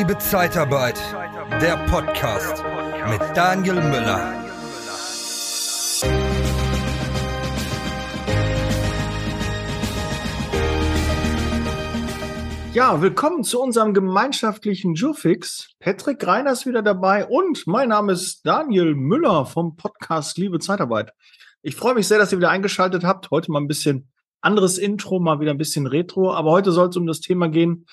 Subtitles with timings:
[0.00, 0.98] Liebe Zeitarbeit,
[1.60, 2.64] der Podcast
[3.10, 4.32] mit Daniel Müller.
[12.72, 15.68] Ja, willkommen zu unserem gemeinschaftlichen Jufix.
[15.80, 21.12] Patrick Reiner ist wieder dabei und mein Name ist Daniel Müller vom Podcast Liebe Zeitarbeit.
[21.60, 23.30] Ich freue mich sehr, dass ihr wieder eingeschaltet habt.
[23.30, 24.08] Heute mal ein bisschen
[24.40, 27.84] anderes Intro, mal wieder ein bisschen Retro, aber heute soll es um das Thema gehen,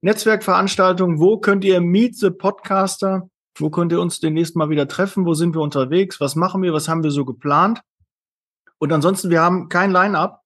[0.00, 5.26] Netzwerkveranstaltungen, wo könnt ihr Meet the Podcaster, wo könnt ihr uns demnächst mal wieder treffen,
[5.26, 7.80] wo sind wir unterwegs, was machen wir, was haben wir so geplant.
[8.78, 10.42] Und ansonsten, wir haben kein Line-up.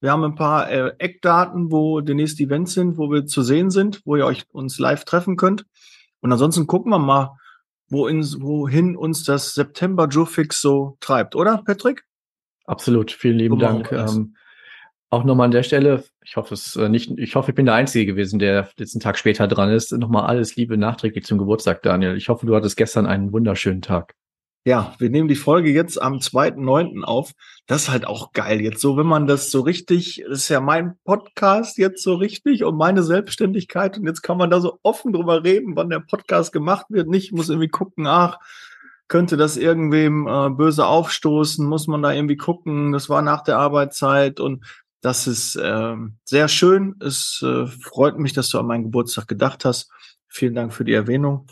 [0.00, 4.00] Wir haben ein paar äh, Eckdaten, wo demnächst Events sind, wo wir zu sehen sind,
[4.04, 5.64] wo ihr euch uns live treffen könnt.
[6.20, 7.36] Und ansonsten gucken wir mal,
[7.88, 12.04] wo ins, wohin uns das September Jufix so treibt, oder, Patrick?
[12.64, 13.90] Absolut, vielen lieben Dank.
[13.92, 14.36] Ähm,
[15.10, 17.74] auch nochmal an der Stelle, ich hoffe es äh, nicht, ich hoffe, ich bin der
[17.74, 19.92] Einzige gewesen, der jetzt einen Tag später dran ist.
[19.92, 22.18] Nochmal alles Liebe nachträglich zum Geburtstag, Daniel.
[22.18, 24.14] Ich hoffe, du hattest gestern einen wunderschönen Tag.
[24.66, 27.02] Ja, wir nehmen die Folge jetzt am 2.9.
[27.02, 27.32] auf.
[27.66, 30.60] Das ist halt auch geil jetzt so, wenn man das so richtig, das ist ja
[30.60, 35.14] mein Podcast jetzt so richtig und meine Selbstständigkeit und jetzt kann man da so offen
[35.14, 37.08] drüber reden, wann der Podcast gemacht wird.
[37.08, 38.38] Nicht, muss irgendwie gucken, ach,
[39.08, 43.56] könnte das irgendwem äh, böse aufstoßen, muss man da irgendwie gucken, das war nach der
[43.56, 44.62] Arbeitszeit und
[45.00, 46.96] das ist äh, sehr schön.
[47.00, 49.90] Es äh, freut mich, dass du an meinen Geburtstag gedacht hast.
[50.28, 51.46] Vielen Dank für die Erwähnung.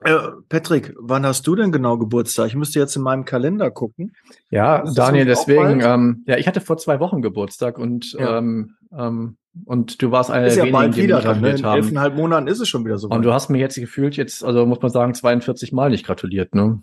[0.00, 2.48] Äh, Patrick, wann hast du denn genau Geburtstag?
[2.48, 4.14] Ich müsste jetzt in meinem Kalender gucken.
[4.50, 8.38] Ja, Daniel, deswegen, ähm, ja, ich hatte vor zwei Wochen Geburtstag und ja.
[8.38, 11.32] ähm, ähm, und du warst einer ist der ja wenigen, bald wieder die ne?
[11.32, 11.76] gratuliert In haben.
[11.78, 13.08] elfeinhalb Monaten ist es schon wieder so.
[13.08, 16.54] Und du hast mir jetzt gefühlt jetzt, also muss man sagen, 42 Mal nicht gratuliert,
[16.54, 16.82] ne?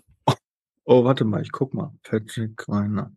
[0.84, 1.92] Oh, warte mal, ich guck mal.
[2.02, 3.12] Patrick Reiner.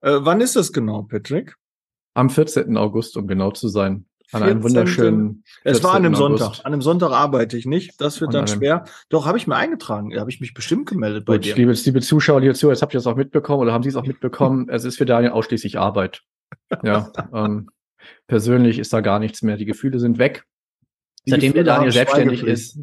[0.00, 1.56] Äh, wann ist das genau, Patrick?
[2.14, 2.76] Am 14.
[2.76, 4.06] August, um genau zu sein.
[4.32, 4.64] An einem 14..
[4.64, 5.44] wunderschönen.
[5.62, 6.18] Es war an einem 14.
[6.18, 6.46] Sonntag.
[6.46, 6.66] August.
[6.66, 8.00] An einem Sonntag arbeite ich nicht.
[8.00, 8.84] Das wird dann an einem- schwer.
[9.08, 10.10] Doch, habe ich mir eingetragen.
[10.10, 11.54] Da habe ich mich bestimmt gemeldet bei Gut, dir.
[11.54, 13.96] liebe, liebe Zuschauer, liebe Zuhörer, jetzt habt ihr das auch mitbekommen oder haben Sie es
[13.96, 14.68] auch mitbekommen?
[14.70, 16.22] es ist für Daniel ausschließlich Arbeit.
[16.82, 17.68] Ja, ähm,
[18.26, 19.56] persönlich ist da gar nichts mehr.
[19.56, 20.44] Die Gefühle sind weg.
[21.26, 22.78] Die Seitdem der Gefühle Daniel haben selbstständig ist,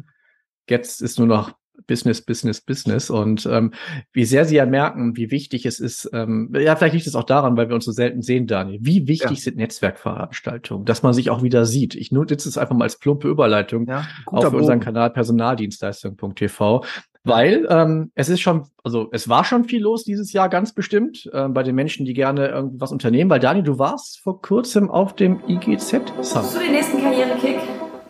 [0.68, 1.52] jetzt ist nur noch
[1.86, 3.10] Business, Business, Business.
[3.10, 3.72] Und ähm,
[4.12, 7.24] wie sehr Sie ja merken, wie wichtig es ist, ähm, ja, vielleicht liegt es auch
[7.24, 8.78] daran, weil wir uns so selten sehen, Daniel.
[8.82, 9.42] Wie wichtig Ja.
[9.44, 11.94] sind Netzwerkveranstaltungen, dass man sich auch wieder sieht.
[11.94, 14.84] Ich nutze es einfach mal als plumpe Überleitung Ja, auch guter für unseren Bogen.
[14.84, 16.84] Kanal Personaldienstleistung.tv.
[17.24, 21.30] Weil ähm, es ist schon, also es war schon viel los dieses Jahr, ganz bestimmt,
[21.32, 23.30] äh, bei den Menschen, die gerne irgendwas unternehmen.
[23.30, 25.90] Weil Dani, du warst vor kurzem auf dem IGZ
[26.20, 26.48] Summit.
[26.50, 27.51] Zu den nächsten Karrierekick.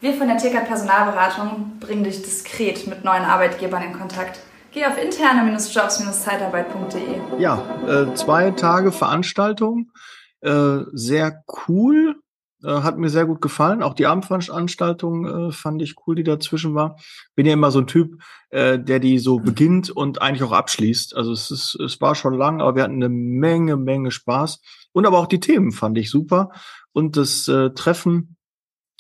[0.03, 4.41] Wir von der Tickert Personalberatung bringen dich diskret mit neuen Arbeitgebern in Kontakt.
[4.73, 7.39] Geh auf interne-jobs-zeitarbeit.de.
[7.39, 9.93] Ja, äh, zwei Tage Veranstaltung.
[10.41, 12.17] Äh, sehr cool.
[12.65, 13.85] Äh, hat mir sehr gut gefallen.
[13.85, 16.97] Auch die Abendveranstaltung äh, fand ich cool, die dazwischen war.
[17.37, 18.21] Bin ja immer so ein Typ,
[18.51, 21.15] äh, der die so beginnt und eigentlich auch abschließt.
[21.15, 24.63] Also es ist, es war schon lang, aber wir hatten eine Menge, Menge Spaß.
[24.91, 26.51] Und aber auch die Themen fand ich super.
[26.91, 28.35] Und das äh, Treffen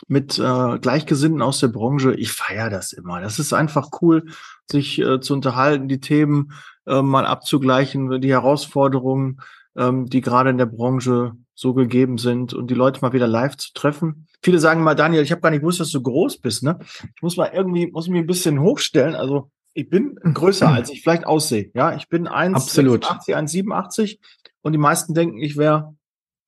[0.08, 3.20] mit äh, Gleichgesinnten aus der Branche, ich feiere das immer.
[3.20, 4.26] Das ist einfach cool,
[4.70, 6.52] sich äh, zu unterhalten, die Themen
[6.86, 9.40] äh, mal abzugleichen, die Herausforderungen,
[9.76, 13.56] ähm, die gerade in der Branche so gegeben sind und die Leute mal wieder live
[13.56, 14.26] zu treffen.
[14.42, 16.62] Viele sagen mal, Daniel, ich habe gar nicht gewusst, dass du groß bist.
[16.62, 16.78] Ne?
[17.14, 19.14] Ich muss mal irgendwie, muss mich ein bisschen hochstellen.
[19.14, 21.70] Also ich bin größer, als ich vielleicht aussehe.
[21.74, 23.04] Ja, ich bin 1,86, Absolut.
[23.06, 24.18] 1,87
[24.62, 25.94] und die meisten denken, ich wäre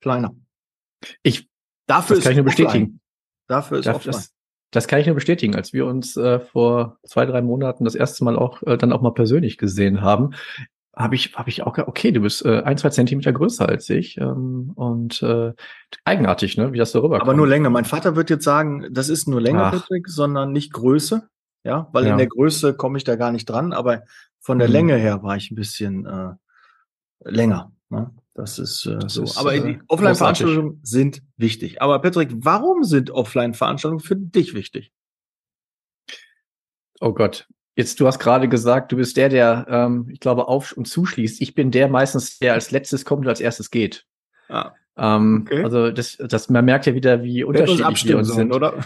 [0.01, 0.35] kleiner.
[1.23, 1.49] Ich,
[1.87, 2.99] Dafür das kann ich nur bestätigen.
[3.47, 4.13] Dafür ist Das, offline.
[4.13, 4.33] das,
[4.71, 5.55] das kann ich nur bestätigen.
[5.55, 9.01] Als wir uns äh, vor zwei, drei Monaten das erste Mal auch äh, dann auch
[9.01, 10.31] mal persönlich gesehen haben,
[10.95, 13.89] habe ich, habe ich auch gedacht, okay, du bist äh, ein, zwei Zentimeter größer als
[13.89, 14.17] ich.
[14.17, 15.53] Ähm, und äh,
[16.05, 17.23] eigenartig, ne, wie das so rüberkommt.
[17.23, 17.69] Aber nur länger.
[17.69, 19.71] Mein Vater wird jetzt sagen, das ist nur länger.
[19.71, 21.27] Patrick, sondern nicht Größe.
[21.65, 22.11] Ja, weil Ja.
[22.11, 24.03] in der Größe komme ich da gar nicht dran, aber
[24.39, 24.73] von der Mhm.
[24.73, 26.33] Länge her war ich ein bisschen äh,
[27.23, 27.71] länger.
[27.89, 28.11] Ne?
[28.35, 29.23] Das ist äh, Das so.
[29.23, 31.81] ist, aber äh, Offline-Veranstaltungen sind wichtig.
[31.81, 34.91] Aber Patrick, warum sind Offline-Veranstaltungen für dich wichtig?
[36.99, 37.47] Oh Gott.
[37.77, 41.41] Jetzt, du hast gerade gesagt, du bist der, der, ähm, ich glaube, auf und zuschließt.
[41.41, 44.05] Ich bin der meistens, der als letztes kommt und als erstes geht.
[44.47, 45.63] Ah, Ähm, Okay.
[45.63, 48.53] Also das, das, man merkt ja wieder, wie unterschiedlich wir abstimmen uns sollen, sind.
[48.53, 48.85] oder?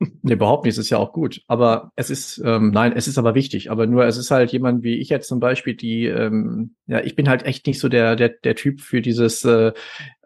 [0.00, 0.74] Nee, überhaupt nicht.
[0.74, 1.42] Es ist ja auch gut.
[1.48, 3.70] Aber es ist, ähm, nein, es ist aber wichtig.
[3.70, 7.16] Aber nur, es ist halt jemand wie ich jetzt zum Beispiel, die, ähm, ja, ich
[7.16, 9.72] bin halt echt nicht so der, der, der Typ für dieses äh,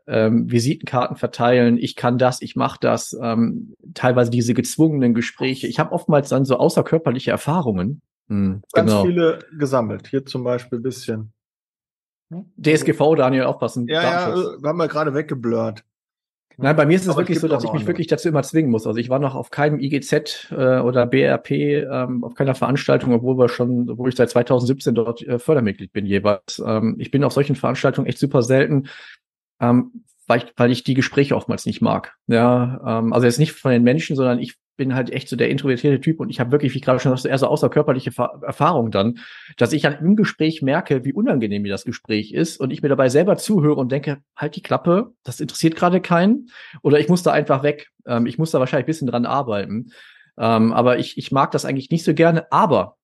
[0.06, 1.78] ähm, Visitenkarten verteilen.
[1.78, 3.16] Ich kann das, ich mache das.
[3.20, 5.66] Ähm, teilweise diese gezwungenen Gespräche.
[5.66, 8.02] Ich habe oftmals dann so außerkörperliche Erfahrungen.
[8.28, 9.04] Hm, Ganz genau.
[9.04, 10.08] viele gesammelt.
[10.08, 11.32] Hier zum Beispiel ein bisschen.
[12.56, 13.86] DSGV, Daniel, aufpassen.
[13.88, 15.84] Ja, ja, äh, haben wir gerade weggeblurrt.
[16.56, 17.88] Nein, bei mir ist es wirklich so, dass ich mich andere.
[17.88, 18.86] wirklich dazu immer zwingen muss.
[18.86, 23.38] Also ich war noch auf keinem IGZ äh, oder BRP, ähm, auf keiner Veranstaltung, obwohl
[23.38, 26.62] wir schon, obwohl ich seit 2017 dort äh, Fördermitglied bin jeweils.
[26.64, 28.88] Ähm, ich bin auf solchen Veranstaltungen echt super selten,
[29.60, 32.14] ähm, weil, ich, weil ich die Gespräche oftmals nicht mag.
[32.26, 35.50] Ja, ähm, also jetzt nicht von den Menschen, sondern ich bin halt echt so der
[35.50, 38.10] introvertierte Typ und ich habe wirklich, wie gerade schon gesagt, eher so außerkörperliche
[38.42, 39.18] Erfahrung dann,
[39.56, 42.88] dass ich dann im Gespräch merke, wie unangenehm mir das Gespräch ist und ich mir
[42.88, 46.48] dabei selber zuhöre und denke, halt die Klappe, das interessiert gerade keinen
[46.82, 47.90] oder ich muss da einfach weg.
[48.06, 49.90] Ähm, ich muss da wahrscheinlich ein bisschen dran arbeiten.
[50.38, 52.50] Ähm, aber ich, ich mag das eigentlich nicht so gerne.
[52.50, 52.96] Aber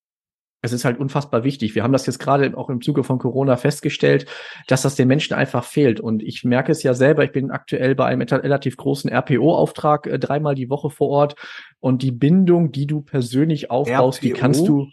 [0.60, 1.74] es ist halt unfassbar wichtig.
[1.74, 4.26] Wir haben das jetzt gerade auch im Zuge von Corona festgestellt,
[4.66, 6.00] dass das den Menschen einfach fehlt.
[6.00, 10.18] Und ich merke es ja selber, ich bin aktuell bei einem relativ großen RPO-Auftrag äh,
[10.18, 11.36] dreimal die Woche vor Ort.
[11.78, 14.26] Und die Bindung, die du persönlich aufbaust, RPO?
[14.26, 14.88] die kannst du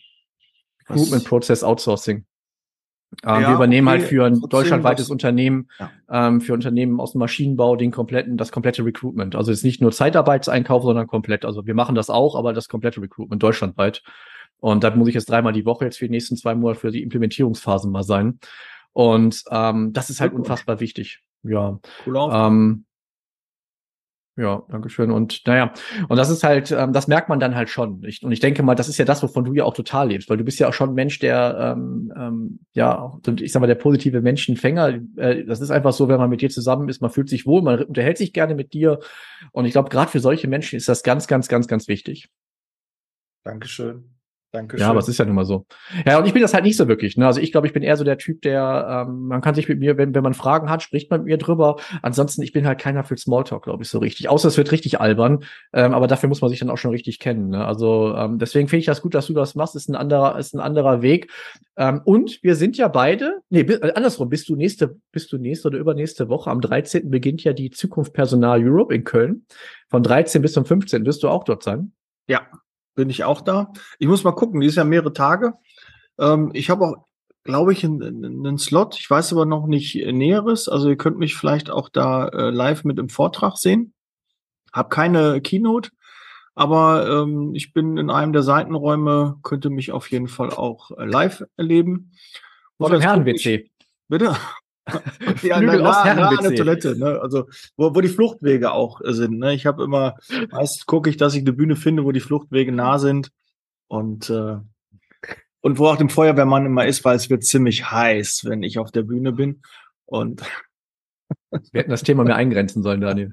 [0.88, 2.25] Recruitment Process Outsourcing.
[3.23, 4.19] Ähm, ja, wir übernehmen halt okay.
[4.19, 5.89] halt für ein deutschlandweites Unternehmen, ja.
[6.12, 9.35] ähm, für Unternehmen aus dem Maschinenbau den kompletten, das komplette Recruitment.
[9.35, 11.45] Also jetzt nicht nur Zeitarbeitseinkauf, sondern komplett.
[11.45, 14.03] Also wir machen das auch, aber das komplette Recruitment deutschlandweit.
[14.60, 16.92] Und da muss ich jetzt dreimal die Woche jetzt für die nächsten zwei Monate für
[16.92, 18.40] die Implementierungsphasen mal sein.
[18.94, 20.42] Und ähm, das ist halt Gut.
[20.42, 21.22] unfassbar wichtig.
[21.44, 21.80] Ja.
[22.06, 22.86] Cool ähm,
[24.38, 25.12] ja, Dankeschön.
[25.12, 25.74] Und naja,
[26.10, 28.04] und das ist halt, ähm, das merkt man dann halt schon.
[28.04, 30.30] Ich, und ich denke mal, das ist ja das, wovon du ja auch total lebst,
[30.30, 33.68] weil du bist ja auch schon ein Mensch, der, ähm, ähm, ja, ich sag mal,
[33.68, 35.00] der positive Menschenfänger.
[35.16, 37.62] Äh, das ist einfach so, wenn man mit dir zusammen ist, man fühlt sich wohl,
[37.62, 39.00] man unterhält sich gerne mit dir.
[39.54, 42.28] Und ich glaube, gerade für solche Menschen ist das ganz, ganz, ganz, ganz wichtig.
[43.44, 44.14] Dankeschön.
[44.56, 44.81] Dankeschön.
[44.81, 45.66] Ja, aber es ist ja nun mal so.
[46.06, 47.18] Ja, und ich bin das halt nicht so wirklich.
[47.18, 47.25] Ne?
[47.25, 49.80] Also ich glaube, ich bin eher so der Typ, der, ähm, man kann sich mit
[49.80, 51.75] mir, wenn, wenn man Fragen hat, spricht man mit mir drüber.
[52.02, 54.30] Ansonsten, ich bin halt keiner für Smalltalk, glaube ich, so richtig.
[54.30, 55.44] Außer es wird richtig albern.
[55.74, 57.50] Ähm, aber dafür muss man sich dann auch schon richtig kennen.
[57.50, 57.66] Ne?
[57.66, 59.75] Also ähm, deswegen finde ich das gut, dass du das machst.
[59.75, 61.31] Ist ein anderer, ist ein anderer Weg.
[61.78, 65.68] Ähm, und wir sind ja beide, nee, äh, andersrum, bist du nächste, bist du nächste
[65.68, 67.10] oder übernächste Woche, am 13.
[67.10, 69.46] beginnt ja die Zukunft Personal Europe in Köln.
[69.90, 71.06] Von 13 bis zum 15.
[71.06, 71.92] wirst du auch dort sein.
[72.28, 72.48] Ja,
[72.95, 73.71] bin ich auch da.
[74.00, 75.53] Ich muss mal gucken, die ist ja mehrere Tage.
[76.18, 76.95] Ähm, ich habe auch,
[77.44, 78.97] glaube ich, einen, einen Slot.
[78.97, 80.68] Ich weiß aber noch nicht Näheres.
[80.68, 83.94] Also ihr könnt mich vielleicht auch da äh, live mit im Vortrag sehen.
[84.74, 85.92] Hab keine Keynote,
[86.53, 91.06] aber ähm, ich bin in einem der Seitenräume, könnte mich auf jeden Fall auch äh,
[91.06, 92.12] live erleben.
[92.77, 93.69] Vor dem Herren-WC.
[94.07, 94.36] Bitte?
[95.42, 97.20] ja, Flügel na, nah der Toilette, ne?
[97.22, 99.40] Also wo, wo die Fluchtwege auch sind.
[99.40, 99.54] Ne?
[99.54, 100.16] Ich habe immer,
[100.52, 103.32] meist gucke ich, dass ich eine Bühne finde, wo die Fluchtwege nah sind
[103.88, 104.58] und äh,
[105.62, 108.92] und wo auch dem Feuerwehrmann immer ist, weil es wird ziemlich heiß, wenn ich auf
[108.92, 109.64] der Bühne bin.
[110.06, 110.44] Und
[111.51, 113.31] wir hätten das Thema mehr eingrenzen sollen, Daniel.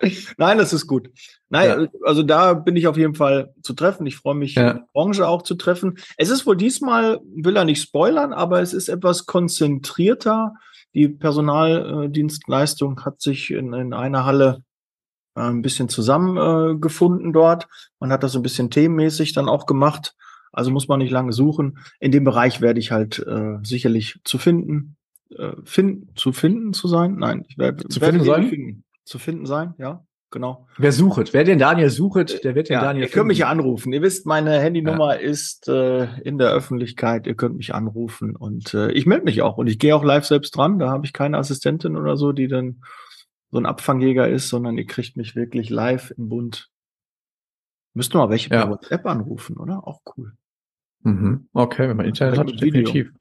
[0.36, 1.10] Nein, das ist gut.
[1.48, 1.88] Nein, ja.
[2.04, 4.06] also da bin ich auf jeden Fall zu treffen.
[4.06, 4.74] Ich freue mich, ja.
[4.74, 5.98] die Branche auch zu treffen.
[6.16, 10.54] Es ist wohl diesmal, will er nicht spoilern, aber es ist etwas konzentrierter.
[10.94, 14.62] Die Personaldienstleistung hat sich in, in einer Halle
[15.36, 17.66] äh, ein bisschen zusammengefunden dort.
[17.98, 20.14] Man hat das so ein bisschen themenmäßig dann auch gemacht.
[20.52, 21.78] Also muss man nicht lange suchen.
[21.98, 24.96] In dem Bereich werde ich halt äh, sicherlich zu finden
[25.30, 27.16] äh, finden, zu finden zu sein?
[27.16, 28.48] Nein, ich werde zu finden sein.
[28.48, 28.84] Finden.
[29.04, 30.66] Zu finden sein, ja, genau.
[30.78, 31.34] Wer sucht?
[31.34, 33.04] Wer den Daniel sucht, der wird den ja, Daniel.
[33.04, 33.92] Ihr könnt mich anrufen.
[33.92, 35.20] Ihr wisst, meine Handynummer ja.
[35.20, 37.26] ist äh, in der Öffentlichkeit.
[37.26, 40.24] Ihr könnt mich anrufen und äh, ich melde mich auch und ich gehe auch live
[40.24, 40.78] selbst dran.
[40.78, 42.80] Da habe ich keine Assistentin oder so, die dann
[43.50, 46.70] so ein Abfangjäger ist, sondern ihr kriegt mich wirklich live im Bund.
[47.92, 48.62] Müsst mal welche ja.
[48.62, 49.86] per WhatsApp anrufen, oder?
[49.86, 50.32] Auch cool.
[51.04, 51.48] Mhm.
[51.52, 53.12] Okay, wenn man Internet hat, definitiv.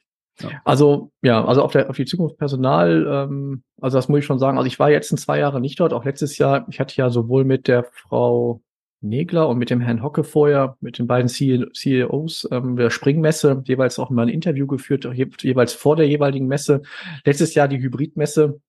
[0.63, 4.39] Also ja, also auf, der, auf die Zukunft Personal, ähm, also das muss ich schon
[4.39, 4.57] sagen.
[4.57, 6.65] Also ich war jetzt in zwei Jahre nicht dort, auch letztes Jahr.
[6.69, 8.61] Ich hatte ja sowohl mit der Frau
[9.03, 13.99] Negler und mit dem Herrn Hocke vorher, mit den beiden CEOs ähm, der Springmesse, jeweils
[13.99, 15.05] auch mal ein Interview geführt,
[15.41, 16.81] jeweils vor der jeweiligen Messe.
[17.25, 18.59] Letztes Jahr die Hybridmesse,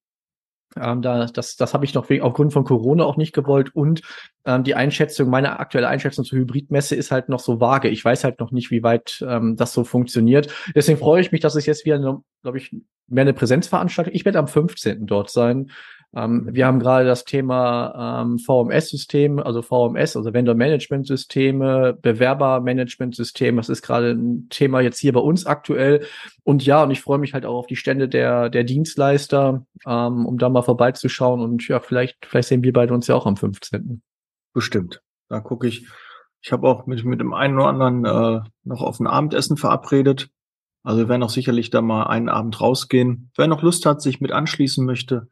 [0.81, 3.75] ähm, da, das das habe ich noch wegen, aufgrund von Corona auch nicht gewollt.
[3.75, 4.03] Und
[4.45, 7.89] ähm, die Einschätzung, meine aktuelle Einschätzung zur Hybridmesse ist halt noch so vage.
[7.89, 10.53] Ich weiß halt noch nicht, wie weit ähm, das so funktioniert.
[10.75, 11.99] Deswegen freue ich mich, dass es jetzt wieder,
[12.43, 12.75] glaube ich,
[13.07, 14.15] mehr eine Präsenzveranstaltung.
[14.15, 15.07] Ich werde am 15.
[15.07, 15.71] dort sein.
[16.17, 23.57] Ähm, wir haben gerade das Thema ähm, VMS-System, also VMS, also Vendor-Management-Systeme, Bewerber-Management-System.
[23.57, 26.07] Das ist gerade ein Thema jetzt hier bei uns aktuell.
[26.45, 30.27] Und ja, und ich freue mich halt auch auf die Stände der, der Dienstleister, ähm,
[30.27, 31.41] um da mal vorbeizuschauen.
[31.41, 34.03] Und ja, vielleicht, vielleicht sehen wir beide uns ja auch am 15.
[34.53, 35.03] Bestimmt.
[35.29, 35.89] Da gucke ich.
[36.43, 40.29] Ich habe auch mich mit dem einen oder anderen äh, noch auf ein Abendessen verabredet.
[40.85, 43.31] Also wir werden auch sicherlich da mal einen Abend rausgehen.
[43.37, 45.29] Wer noch Lust hat, sich mit anschließen möchte,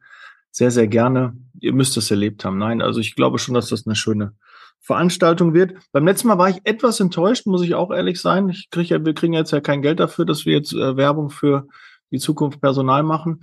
[0.53, 1.35] sehr, sehr gerne.
[1.59, 2.57] Ihr müsst es erlebt haben.
[2.57, 4.33] Nein, also ich glaube schon, dass das eine schöne
[4.79, 5.73] Veranstaltung wird.
[5.91, 8.49] Beim letzten Mal war ich etwas enttäuscht, muss ich auch ehrlich sein.
[8.49, 11.29] Ich krieg ja, wir kriegen jetzt ja kein Geld dafür, dass wir jetzt äh, Werbung
[11.29, 11.67] für
[12.11, 13.41] die Zukunft Personal machen.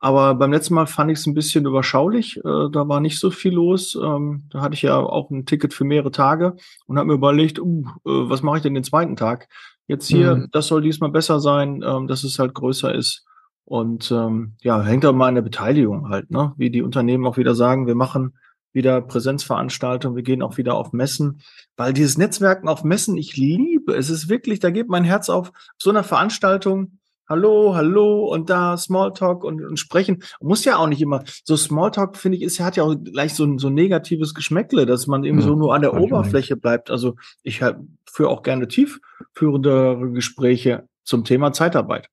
[0.00, 2.38] Aber beim letzten Mal fand ich es ein bisschen überschaulich.
[2.38, 3.96] Äh, da war nicht so viel los.
[4.00, 7.60] Ähm, da hatte ich ja auch ein Ticket für mehrere Tage und habe mir überlegt,
[7.60, 9.48] uh, äh, was mache ich denn den zweiten Tag?
[9.86, 10.48] Jetzt hier, mhm.
[10.52, 13.24] das soll diesmal besser sein, ähm, dass es halt größer ist.
[13.68, 16.54] Und ähm, ja, hängt auch mal an der Beteiligung halt, ne?
[16.56, 18.38] Wie die Unternehmen auch wieder sagen, wir machen
[18.72, 21.42] wieder Präsenzveranstaltungen, wir gehen auch wieder auf Messen,
[21.76, 25.52] weil dieses Netzwerken auf Messen, ich liebe, es ist wirklich, da geht mein Herz auf
[25.76, 26.98] so einer Veranstaltung,
[27.28, 30.22] Hallo, hallo und da Smalltalk und, und sprechen.
[30.40, 31.24] Muss ja auch nicht immer.
[31.44, 34.86] So Smalltalk, finde ich, ist, hat ja auch gleich so ein, so ein negatives Geschmäckle,
[34.86, 36.90] dass man eben ja, so nur an der Oberfläche bleibt.
[36.90, 37.76] Also ich halt
[38.10, 42.08] führe auch gerne tiefführendere Gespräche zum Thema Zeitarbeit.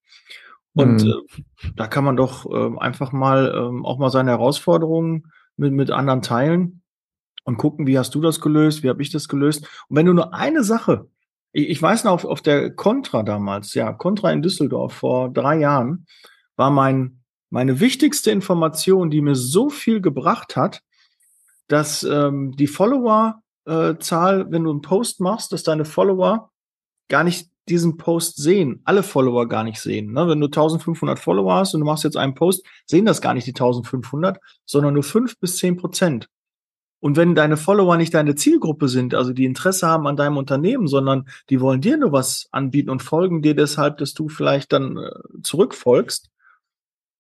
[0.76, 1.10] Und mhm.
[1.10, 5.90] äh, da kann man doch äh, einfach mal äh, auch mal seine Herausforderungen mit, mit
[5.90, 6.84] anderen teilen
[7.46, 9.68] und gucken, wie hast du das gelöst, wie habe ich das gelöst.
[9.88, 11.08] Und wenn du nur eine Sache,
[11.54, 15.60] ich, ich weiß noch, auf, auf der Contra damals, ja, Contra in Düsseldorf vor drei
[15.60, 16.08] Jahren,
[16.58, 20.82] war mein, meine wichtigste Information, die mir so viel gebracht hat,
[21.68, 26.52] dass ähm, die Follower-Zahl, äh, wenn du einen Post machst, dass deine Follower
[27.08, 30.14] gar nicht diesen Post sehen, alle Follower gar nicht sehen.
[30.14, 30.28] Ne?
[30.28, 33.48] Wenn du 1500 Follower hast und du machst jetzt einen Post, sehen das gar nicht
[33.48, 36.30] die 1500, sondern nur fünf bis zehn Prozent.
[37.00, 40.88] Und wenn deine Follower nicht deine Zielgruppe sind, also die Interesse haben an deinem Unternehmen,
[40.88, 44.98] sondern die wollen dir nur was anbieten und folgen dir deshalb, dass du vielleicht dann
[44.98, 45.12] äh,
[45.44, 46.30] zurückfolgst,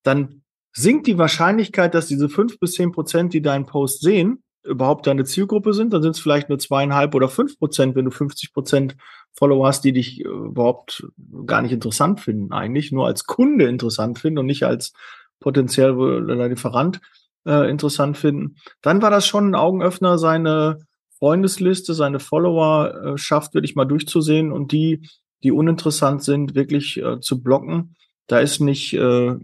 [0.04, 5.08] dann sinkt die Wahrscheinlichkeit, dass diese fünf bis zehn Prozent, die deinen Post sehen, überhaupt
[5.08, 5.94] deine Zielgruppe sind.
[5.94, 8.96] Dann sind es vielleicht nur zweieinhalb oder fünf Prozent, wenn du 50 Prozent
[9.36, 11.08] Follower hast, die dich äh, überhaupt
[11.46, 14.94] gar nicht interessant finden, eigentlich nur als Kunde interessant finden und nicht als
[15.40, 15.92] potenziell
[16.50, 17.02] Lieferant
[17.46, 18.56] äh, interessant finden.
[18.82, 20.80] Dann war das schon ein Augenöffner, seine
[21.20, 25.08] Freundesliste, seine Followerschaft wirklich mal durchzusehen und die,
[25.44, 27.96] die uninteressant sind, wirklich äh, zu blocken.
[28.28, 29.36] Da ist nicht äh,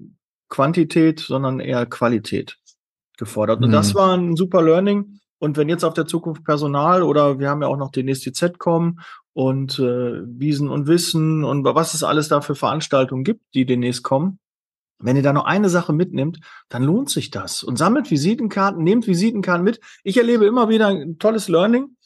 [0.50, 2.58] Quantität, sondern eher Qualität
[3.18, 3.60] gefordert.
[3.60, 3.66] Mhm.
[3.66, 3.98] Und das mhm.
[3.98, 5.21] war ein super Learning.
[5.42, 8.60] Und wenn jetzt auf der Zukunft Personal oder wir haben ja auch noch den STZ
[8.60, 9.00] kommen
[9.34, 14.04] und äh, Wiesen und Wissen und was es alles da für Veranstaltungen gibt, die demnächst
[14.04, 14.38] kommen,
[15.00, 17.64] wenn ihr da noch eine Sache mitnimmt, dann lohnt sich das.
[17.64, 19.80] Und sammelt Visitenkarten, nehmt Visitenkarten mit.
[20.04, 21.98] Ich erlebe immer wieder ein tolles Learning,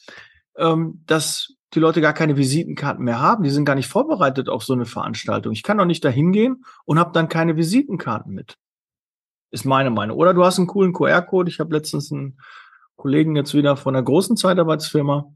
[0.56, 3.44] ähm, dass die Leute gar keine Visitenkarten mehr haben.
[3.44, 5.52] Die sind gar nicht vorbereitet auf so eine Veranstaltung.
[5.52, 8.56] Ich kann doch nicht da hingehen und habe dann keine Visitenkarten mit.
[9.50, 10.16] Ist meine Meinung.
[10.16, 11.50] Oder du hast einen coolen QR-Code.
[11.50, 12.38] Ich habe letztens einen
[13.06, 15.32] Kollegen jetzt wieder von einer großen Zeitarbeitsfirma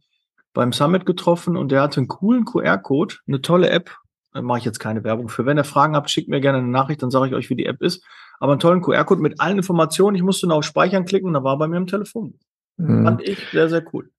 [0.52, 3.96] beim Summit getroffen und der hatte einen coolen QR-Code, eine tolle App,
[4.32, 5.46] mache ich jetzt keine Werbung für.
[5.46, 7.66] Wenn ihr Fragen habt, schickt mir gerne eine Nachricht, dann sage ich euch, wie die
[7.66, 8.04] App ist.
[8.40, 10.16] Aber einen tollen QR-Code mit allen Informationen.
[10.16, 12.40] Ich musste nur auf Speichern klicken und da war bei mir im Telefon.
[12.76, 13.04] Mhm.
[13.04, 14.10] Fand ich sehr, sehr cool.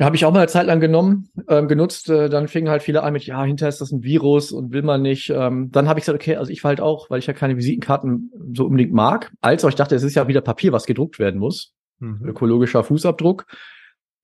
[0.00, 2.10] Habe ich auch mal eine Zeit lang genommen, ähm, genutzt.
[2.10, 4.82] Äh, dann fingen halt viele an mit, ja, hinterher ist das ein Virus und will
[4.82, 5.30] man nicht.
[5.30, 7.56] Ähm, dann habe ich gesagt, okay, also ich war halt auch, weil ich ja keine
[7.56, 9.30] Visitenkarten so unbedingt mag.
[9.40, 11.76] Als auch ich dachte, es ist ja wieder Papier, was gedruckt werden muss.
[12.00, 12.26] Mhm.
[12.26, 13.46] Ökologischer Fußabdruck.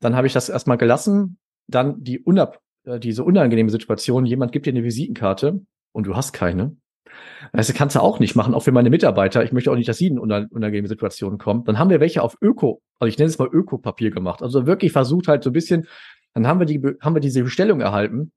[0.00, 1.38] Dann habe ich das erstmal gelassen.
[1.68, 5.61] Dann die unab äh, diese unangenehme Situation, jemand gibt dir eine Visitenkarte
[5.92, 6.76] und du hast keine.
[7.52, 9.42] Das kannst du auch nicht machen, auch für meine Mitarbeiter.
[9.45, 11.64] Ich möchte auch nicht, dass sie in unangenehme Situationen kommen.
[11.64, 14.42] Dann haben wir welche auf Öko, also ich nenne es mal Ökopapier gemacht.
[14.42, 15.87] Also wirklich versucht halt so ein bisschen,
[16.35, 18.33] dann haben wir die, haben wir diese Bestellung erhalten.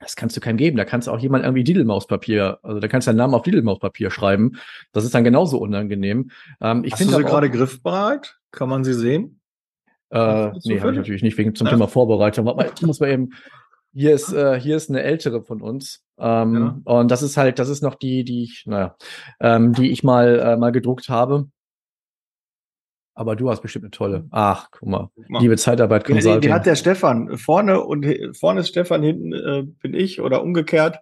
[0.00, 0.76] Das kannst du keinem geben.
[0.76, 4.10] Da kannst du auch jemand irgendwie Didelmauspapier, also da kannst du deinen Namen auf Didelmauspapier
[4.10, 4.52] schreiben.
[4.92, 6.30] Das ist dann genauso unangenehm.
[6.60, 8.38] Ähm, ich Hast du sie gerade griffbereit?
[8.50, 9.40] Kann man sie sehen?
[10.10, 11.72] Äh, nee, habe ich natürlich nicht wegen zum ja.
[11.72, 12.50] Thema Vorbereitung.
[12.74, 13.30] Ich muss mal eben
[13.92, 16.02] hier ist, äh, hier ist eine ältere von uns.
[16.18, 16.92] Ähm, ja.
[16.92, 18.96] Und das ist halt, das ist noch die, die ich, naja,
[19.40, 21.48] ähm, die ich mal, äh, mal gedruckt habe.
[23.20, 24.26] Aber du hast bestimmt eine tolle.
[24.30, 25.10] Ach, guck mal.
[25.28, 26.40] Liebe Zeitarbeit Consulting.
[26.40, 30.42] Die, die hat der Stefan vorne und vorne ist Stefan, hinten äh, bin ich oder
[30.42, 31.00] umgekehrt.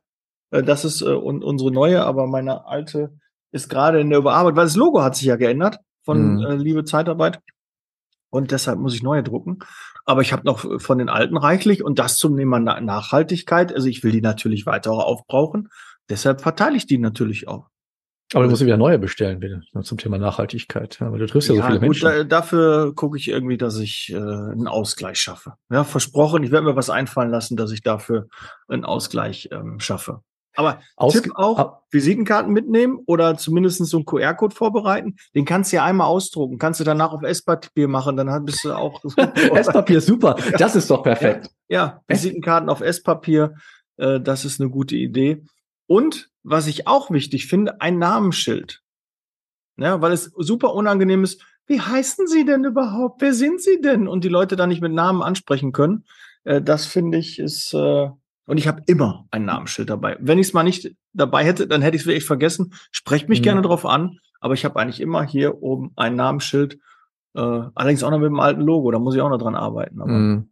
[0.51, 3.13] Äh, das ist äh, un unsere neue, aber meine alte
[3.53, 6.45] ist gerade in der Überarbeitung, weil das Logo hat sich ja geändert von mhm.
[6.45, 7.39] äh, Liebe Zeitarbeit
[8.31, 9.61] und deshalb muss ich neue drucken.
[10.05, 13.73] Aber ich habe noch von den alten reichlich und das zum Thema Nachhaltigkeit.
[13.73, 15.69] Also ich will die natürlich weiter aufbrauchen.
[16.11, 17.69] Deshalb verteile ich die natürlich auch.
[18.35, 21.01] Aber du musst wieder neue bestellen, bitte, zum Thema Nachhaltigkeit.
[21.01, 22.05] Aber du triffst ja, ja so viele gut, Menschen.
[22.05, 25.55] Da, dafür gucke ich irgendwie, dass ich äh, einen Ausgleich schaffe.
[25.71, 28.29] Ja, versprochen, ich werde mir was einfallen lassen, dass ich dafür
[28.69, 30.21] einen Ausgleich ähm, schaffe.
[30.59, 35.17] Aber Ausg Tipp auch, Visitenkarten mitnehmen oder zumindest so einen QR-Code vorbereiten.
[35.35, 36.59] Den kannst du ja einmal ausdrucken.
[36.59, 39.01] Kannst du danach auf Esspapier machen, dann bist du auch.
[39.55, 40.37] Esspapier, super.
[40.59, 41.49] Das ist doch perfekt.
[41.69, 43.55] Ja, ja Visitenkarten auf Esspapier,
[43.99, 45.45] äh, das ist eine gute Idee.
[45.87, 48.83] Und was ich auch wichtig finde, ein Namensschild.
[49.77, 51.43] Ja, weil es super unangenehm ist.
[51.67, 53.21] Wie heißen Sie denn überhaupt?
[53.21, 54.09] Wer sind Sie denn?
[54.09, 56.05] Und die Leute dann nicht mit Namen ansprechen können.
[56.45, 58.09] Äh, das finde ich ist äh,
[58.47, 60.17] und ich habe immer ein Namensschild dabei.
[60.21, 62.73] Wenn ich es mal nicht dabei hätte, dann hätte ich es wirklich vergessen.
[62.91, 63.45] Sprecht mich mhm.
[63.45, 64.19] gerne drauf an.
[64.41, 66.79] aber ich habe eigentlich immer hier oben ein Namensschild,
[67.35, 67.41] äh,
[67.75, 70.01] allerdings auch noch mit dem alten Logo, da muss ich auch noch dran arbeiten.
[70.01, 70.51] Aber, Mhm.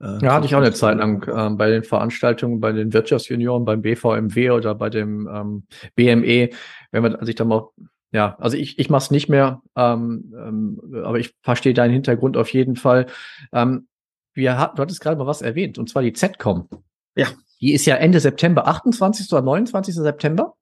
[0.00, 3.64] Äh, Ja, hatte ich auch eine Zeit lang ähm, bei den Veranstaltungen, bei den Wirtschaftsjunioren,
[3.64, 6.50] beim BVMW oder bei dem ähm, BME,
[6.92, 7.68] wenn man sich dann mal,
[8.12, 12.36] ja, also ich, ich mache es nicht mehr, ähm, ähm, aber ich verstehe deinen Hintergrund
[12.36, 13.06] auf jeden Fall.
[13.52, 13.88] Ähm,
[14.34, 16.68] wir hat, du hattest gerade mal was erwähnt, und zwar die ZCOM.
[17.16, 17.26] Ja.
[17.60, 19.32] Die ist ja Ende September, 28.
[19.32, 19.94] oder 29.
[19.94, 20.54] September.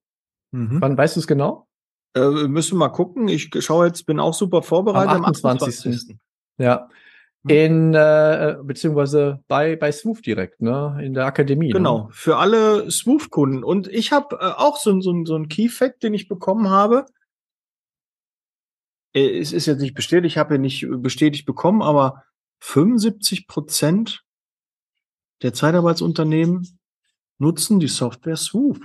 [0.52, 0.80] Mhm.
[0.80, 1.66] Wann weißt du es genau?
[2.14, 3.28] Äh, müssen wir mal gucken.
[3.28, 5.16] Ich schaue jetzt, bin auch super vorbereitet.
[5.16, 6.16] Am 28..
[6.58, 6.88] Ja.
[7.48, 10.98] In, äh, beziehungsweise bei, bei Swoof direkt, ne?
[11.02, 11.68] In der Akademie.
[11.68, 11.74] Ne?
[11.74, 13.62] Genau, für alle Swoof-Kunden.
[13.64, 17.06] Und ich habe äh, auch so, so, so einen Key-Fact, den ich bekommen habe.
[19.14, 22.24] Äh, es ist jetzt nicht bestätigt, ich habe ihn nicht bestätigt bekommen, aber
[22.60, 24.24] 75 Prozent
[25.42, 26.78] der Zeitarbeitsunternehmen
[27.38, 28.78] nutzen die Software Swoof.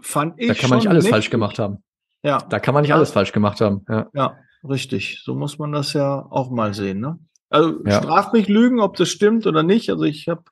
[0.00, 1.14] Fand ich Da kann man nicht alles mächtig.
[1.14, 1.82] falsch gemacht haben.
[2.22, 2.96] Ja, Da kann man nicht Ja.
[2.96, 3.84] alles falsch gemacht haben.
[3.88, 4.10] Ja.
[4.12, 5.22] ja, richtig.
[5.24, 7.00] So muss man das ja auch mal sehen.
[7.00, 7.18] Ne?
[7.50, 8.02] Also Ja.
[8.02, 9.90] straf mich Lügen, ob das stimmt oder nicht.
[9.90, 10.42] Also ich habe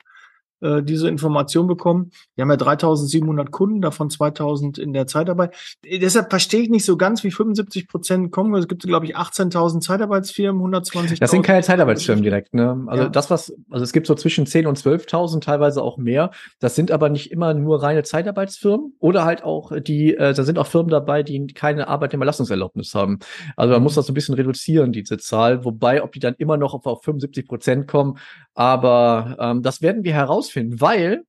[0.63, 2.11] äh, diese Information bekommen.
[2.35, 5.55] Wir haben ja 3700 Kunden, davon 2000 in der Zeitarbeit.
[5.85, 8.55] Äh, Deshalb verstehe ich nicht so ganz, wie 75 Prozent kommen.
[8.55, 11.19] Es gibt, glaube ich, 18.000 Zeitarbeitsfirmen, 120.
[11.21, 12.55] Das sind keine Zeitarbeitsfirmen direkt.
[12.55, 12.85] Ne?
[12.87, 13.09] Also Ja.
[13.09, 16.31] das, was, also es gibt so zwischen 10 und 12.000, teilweise auch mehr.
[16.61, 20.59] Das sind aber nicht immer nur reine Zeitarbeitsfirmen oder halt auch die, äh, da sind
[20.59, 23.19] auch Firmen dabei, die keine Arbeitnehmerlassungserlaubnis haben.
[23.57, 25.65] Also man muss das so ein bisschen reduzieren, diese Zahl.
[25.65, 28.19] Wobei, ob die dann immer noch auf, auf 75 Prozent kommen,
[28.55, 31.25] aber ähm, das werden wir herausfinden, weil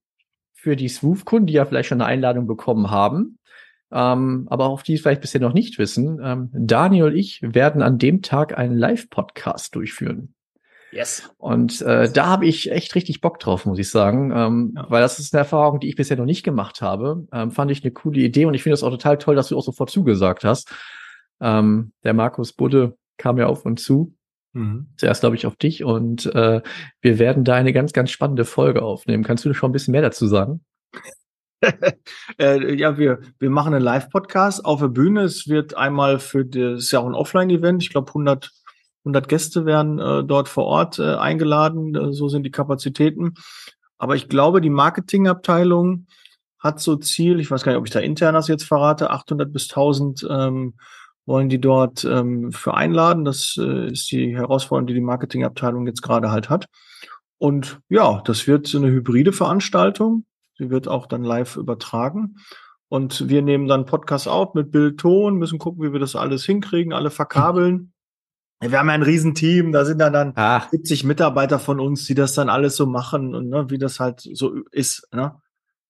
[0.53, 3.38] für die Swoof-Kunden, die ja vielleicht schon eine Einladung bekommen haben,
[3.92, 7.82] ähm, aber auf die es vielleicht bisher noch nicht wissen, ähm, Daniel und ich werden
[7.82, 10.34] an dem Tag einen Live-Podcast durchführen.
[10.92, 11.30] Yes.
[11.38, 14.86] Und äh, da habe ich echt richtig Bock drauf, muss ich sagen, ähm, Ja.
[14.89, 17.27] weil das ist eine Erfahrung, die ich bisher noch nicht gemacht habe.
[17.34, 19.58] Ähm, fand ich eine coole Idee und ich finde es auch total toll, dass du
[19.58, 20.72] auch sofort zugesagt hast.
[21.42, 24.13] Ähm, der Markus Budde kam ja auf uns zu,
[24.54, 24.88] Mhm.
[24.98, 26.62] zuerst glaube ich auf dich und äh,
[27.02, 29.24] wir werden da eine ganz, ganz spannende Folge aufnehmen.
[29.24, 30.63] Kannst du schon ein bisschen mehr dazu sagen?
[32.39, 35.22] äh, ja, wir, wir machen einen Live-Podcast auf der Bühne.
[35.22, 37.84] Es wird einmal für das ist ja auch ein Offline-Event.
[37.84, 38.52] Ich glaube, 100,
[39.06, 41.96] 100 Gäste werden äh, dort vor Ort äh, eingeladen.
[41.96, 43.34] Äh, so sind die Kapazitäten.
[43.98, 46.08] Aber ich glaube, die Marketingabteilung
[46.60, 49.52] hat so Ziel, ich weiß gar nicht, ob ich da intern das jetzt verrate, 800
[49.52, 50.74] bis 1000 ähm,
[51.26, 53.26] wollen die dort ähm, für einladen.
[53.26, 56.68] Das äh, ist die Herausforderung, die die Marketingabteilung jetzt gerade halt hat.
[57.38, 60.26] Und ja, das wird so eine hybride Veranstaltung.
[60.58, 62.38] Sie wird auch dann live übertragen.
[62.90, 66.46] Und wir nehmen dann Podcast auf mit Bild, Ton, müssen gucken, wie wir das alles
[66.46, 67.94] hinkriegen, alle verkabeln.
[68.62, 72.14] Wir haben ja ein Riesenteam, da sind dann, dann Ah, 70 Mitarbeiter von uns, die
[72.14, 75.08] das dann alles so machen und ne, wie das halt so ist.
[75.12, 75.36] Ne?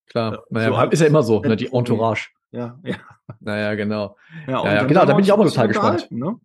[0.08, 0.34] klar.
[0.34, 1.72] Ja, Naja, so ist ja immer so, ne, die.
[1.72, 2.30] Entourage.
[2.54, 2.96] Ja, ja.
[3.40, 4.16] Naja, genau.
[4.48, 6.08] ja, ja, dann genau, da bin ich auch mal total gespannt.
[6.12, 6.36] Ne?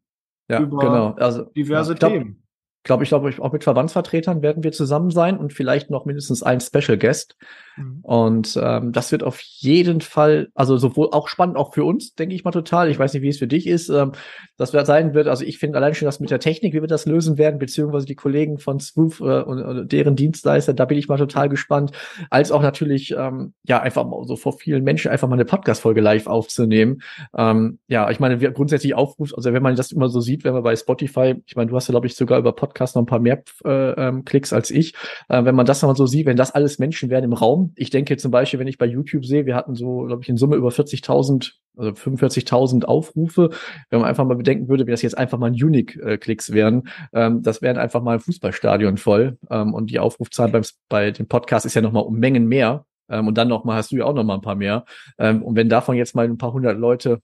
[0.49, 1.11] Ja, Über genau.
[1.13, 2.43] Also Diverse ja, ich glaub, Themen.
[2.83, 6.43] glaube ich, glaube ich, auch mit Verbandsvertretern werden wir zusammen sein und vielleicht noch mindestens
[6.43, 7.37] ein Special Guest.
[7.79, 8.01] Mhm.
[8.03, 12.35] Und ähm, das wird auf jeden Fall, also sowohl auch spannend, auch für uns, denke
[12.35, 12.91] ich mal total.
[12.91, 13.89] Ich weiß nicht, wie es für dich ist.
[13.89, 14.13] Ähm,
[14.57, 16.89] das wird sein wird, also ich finde allein schon das mit der Technik, wie wir
[16.89, 20.99] das lösen werden, beziehungsweise die Kollegen von Swoof äh, und, und deren Dienstleister, da bin
[20.99, 21.93] ich mal total gespannt.
[22.31, 26.01] Als auch natürlich, ähm, ja, einfach mal so vor vielen Menschen einfach mal eine Podcast-Folge
[26.01, 27.03] live aufzunehmen.
[27.37, 30.55] Ähm, ja, ich meine, wir grundsätzlich Aufruf, also wenn man das immer so sieht, wenn
[30.55, 33.07] man bei Spotify, ich meine, du hast ja, glaube ich, sogar über Podcast noch ein
[33.07, 34.95] paar mehr äh, ähm, Klicks als ich.
[35.29, 37.68] Äh, wenn man das mal so sieht, wenn das alles Menschen werden im Raum.
[37.77, 40.37] Ich denke zum Beispiel, wenn ich bei YouTube sehe, wir hatten so, glaube ich, in
[40.37, 43.51] Summe über 40.000, also 45.000 Aufrufe.
[43.91, 47.63] Wenn man einfach mal bedenken würde, wie das jetzt einfach mal Unique-Klicks wären, ähm, das
[47.63, 49.39] wären einfach mal ein Fußballstadion voll.
[49.51, 52.85] Ähm, und die Aufrufzahl beim, bei dem Podcast ist ja noch mal um Mengen mehr.
[53.09, 54.85] Ähm, und dann noch mal hast du ja auch noch mal ein paar mehr.
[55.19, 57.21] Ähm, und wenn davon jetzt mal ein paar hundert Leute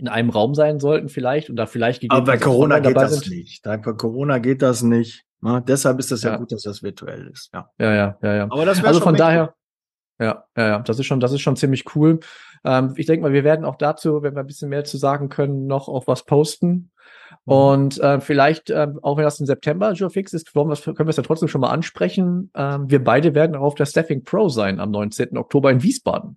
[0.00, 3.64] in einem Raum sein sollten vielleicht und da vielleicht Aber bei Corona geht das nicht.
[3.64, 5.24] Da bei Corona geht das nicht.
[5.40, 5.62] Ne?
[5.66, 6.36] Deshalb ist das ja, Ja.
[6.36, 7.50] gut, dass das virtuell ist.
[7.52, 7.70] Ja.
[7.78, 8.44] Ja, ja, ja, ja.
[8.44, 9.54] Aber das Also von daher,
[10.18, 12.20] ja, ja, ja, das ist schon, das ist schon ziemlich cool.
[12.64, 15.28] Ähm, ich denke mal, wir werden auch dazu, wenn wir ein bisschen mehr zu sagen
[15.28, 16.90] können, noch auch was posten.
[17.46, 17.52] Mhm.
[17.52, 21.16] Und äh, vielleicht, ähm, auch wenn das im September schon fix ist, können wir es
[21.16, 22.50] ja trotzdem schon mal ansprechen.
[22.54, 25.38] Ähm, wir beide werden auch auf der Staffing Pro sein am 19.
[25.38, 26.36] Oktober in Wiesbaden.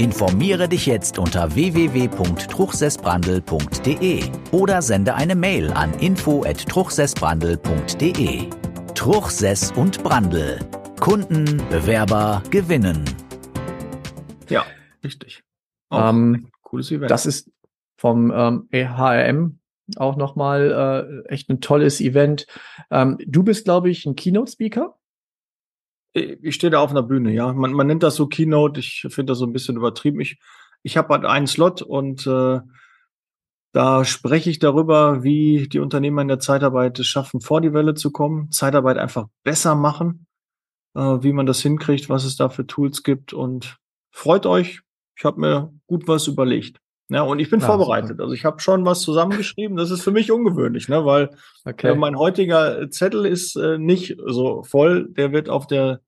[0.00, 8.48] Informiere dich jetzt unter www.truchsessbrandel.de oder sende eine Mail an info@truchsessbrandel.de.
[8.94, 10.58] Truchsess und Brandel.
[11.00, 13.04] Kunden, Bewerber gewinnen.
[14.48, 14.64] Ja,
[15.04, 15.42] richtig.
[15.92, 17.10] Ähm, cooles Event.
[17.10, 17.50] Das ist
[17.98, 19.58] vom ähm, EHRM
[19.96, 22.46] auch nochmal äh, echt ein tolles Event.
[22.90, 24.96] Ähm, du bist, glaube ich, ein Keynote-Speaker.
[26.12, 27.52] Ich stehe da auf einer Bühne, ja.
[27.52, 28.80] Man, man nennt das so Keynote.
[28.80, 30.20] Ich finde das so ein bisschen übertrieben.
[30.20, 30.38] Ich,
[30.82, 32.60] ich habe halt einen Slot und äh,
[33.72, 37.94] da spreche ich darüber, wie die Unternehmer in der Zeitarbeit es schaffen, vor die Welle
[37.94, 40.26] zu kommen, Zeitarbeit einfach besser machen,
[40.94, 43.32] äh, wie man das hinkriegt, was es da für Tools gibt.
[43.32, 43.78] Und
[44.10, 44.80] freut euch,
[45.16, 46.78] ich habe mir gut was überlegt.
[47.10, 48.10] Ja, und ich bin ja, vorbereitet.
[48.10, 48.22] Super.
[48.22, 49.76] Also ich habe schon was zusammengeschrieben.
[49.76, 51.04] Das ist für mich ungewöhnlich, ne?
[51.04, 51.30] weil
[51.64, 51.88] okay.
[51.88, 55.08] äh, mein heutiger Zettel ist äh, nicht so voll.
[55.10, 56.00] Der wird auf der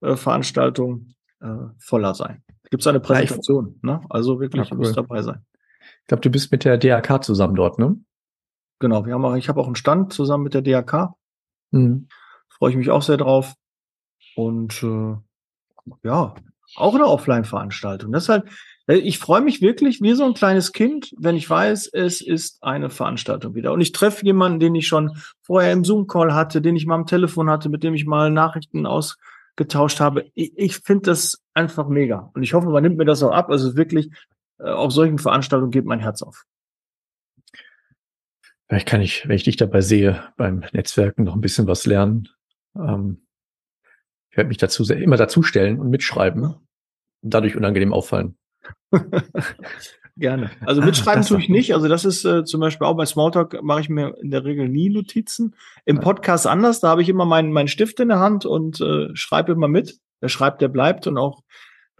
[0.00, 2.42] äh, Veranstaltung äh, voller sein.
[2.70, 4.00] Gibt es eine Präsentation, ja, ne?
[4.08, 4.78] Also wirklich, ja, cool.
[4.78, 5.44] muss dabei sein.
[6.02, 7.98] Ich glaube, du bist mit der DAK zusammen dort, ne?
[8.78, 11.10] Genau, wir haben auch, ich habe auch einen Stand zusammen mit der DAK.
[11.72, 12.08] Mhm.
[12.48, 13.54] Freue ich mich auch sehr drauf.
[14.34, 15.16] Und äh,
[16.04, 16.34] ja,
[16.76, 18.12] auch eine Offline-Veranstaltung.
[18.12, 18.44] Das ist halt,
[18.88, 22.88] ich freue mich wirklich wie so ein kleines Kind, wenn ich weiß, es ist eine
[22.88, 23.72] Veranstaltung wieder.
[23.72, 27.06] Und ich treffe jemanden, den ich schon vorher im Zoom-Call hatte, den ich mal am
[27.06, 30.30] Telefon hatte, mit dem ich mal Nachrichten ausgetauscht habe.
[30.34, 32.30] Ich, ich finde das einfach mega.
[32.34, 33.50] Und ich hoffe, man nimmt mir das auch ab.
[33.50, 34.10] Also wirklich,
[34.58, 36.44] äh, auf solchen Veranstaltungen geht mein Herz auf.
[38.68, 42.30] Vielleicht kann ich, wenn ich dich dabei sehe, beim Netzwerken noch ein bisschen was lernen.
[42.74, 43.26] Ähm,
[44.30, 48.38] ich werde mich dazu immer dazustellen und mitschreiben und dadurch unangenehm auffallen.
[50.16, 50.50] Gerne.
[50.66, 51.74] Also mitschreiben ah, tue ich nicht.
[51.74, 54.68] Also das ist äh, zum Beispiel auch bei Smalltalk mache ich mir in der Regel
[54.68, 55.54] nie Notizen.
[55.84, 59.14] Im Podcast anders, da habe ich immer meinen meinen Stift in der Hand und äh,
[59.14, 60.00] schreibe immer mit.
[60.20, 61.44] Der schreibt, der bleibt und auch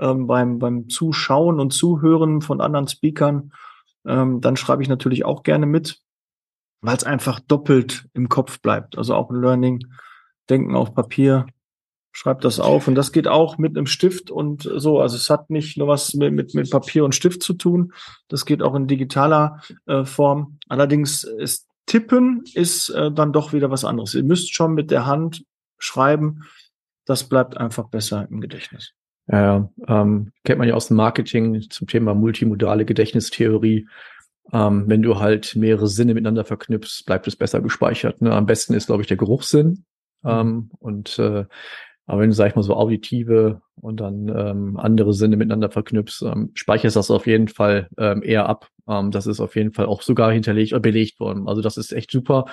[0.01, 3.53] ähm, beim beim Zuschauen und Zuhören von anderen Speakern,
[4.05, 6.01] ähm, dann schreibe ich natürlich auch gerne mit,
[6.81, 8.99] weil es einfach doppelt im Kopf bleibt.
[8.99, 9.87] Also auch ein Learning,
[10.51, 11.47] Denken auf Papier
[12.13, 12.89] schreibt das auf.
[12.89, 15.01] Und das geht auch mit einem Stift und so.
[15.01, 17.93] Also es hat nicht nur was mit, mit, mit Papier und Stift zu tun.
[18.29, 20.59] Das geht auch in digitaler äh, Form.
[20.69, 24.15] Allerdings ist Tippen ist äh, dann doch wieder was anderes.
[24.15, 25.45] Ihr müsst schon mit der Hand
[25.79, 26.45] schreiben.
[27.07, 28.93] Das bleibt einfach besser im Gedächtnis.
[29.27, 33.89] Ja, ähm, kennt man ja aus dem Marketing zum Thema multimodale Gedächtnistheorie.
[34.53, 38.23] Ähm, wenn du halt mehrere Sinne miteinander verknüpfst, bleibt es besser gespeichert.
[38.23, 38.33] Ne?
[38.33, 39.85] Am besten ist, glaube ich, der Geruchssinn.
[40.23, 40.31] Mhm.
[40.31, 41.45] Ähm, und äh,
[42.09, 46.23] aber wenn du, sag ich mal, so auditive und dann ähm, andere Sinne miteinander verknüpfst,
[46.23, 48.69] ähm, speicherst das auf jeden Fall ähm, eher ab.
[48.89, 51.47] Ähm, das ist auf jeden Fall auch sogar hinterlegt oder belegt worden.
[51.47, 52.47] Also das ist echt super.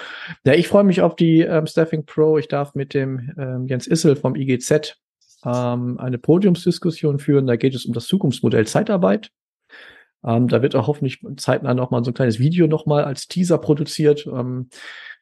[0.46, 2.38] Ja, ich freue mich auf die ähm, Staffing Pro.
[2.38, 4.98] Ich darf mit dem ähm, Jens Issel vom IGZ
[5.46, 7.48] ähm, eine Podiumsdiskussion führen.
[7.48, 9.32] Da geht es um das Zukunftsmodell Zeitarbeit.
[10.26, 14.28] Ähm, da wird auch hoffentlich zeitnah nochmal so ein kleines Video nochmal als Teaser produziert.
[14.28, 14.68] Ähm,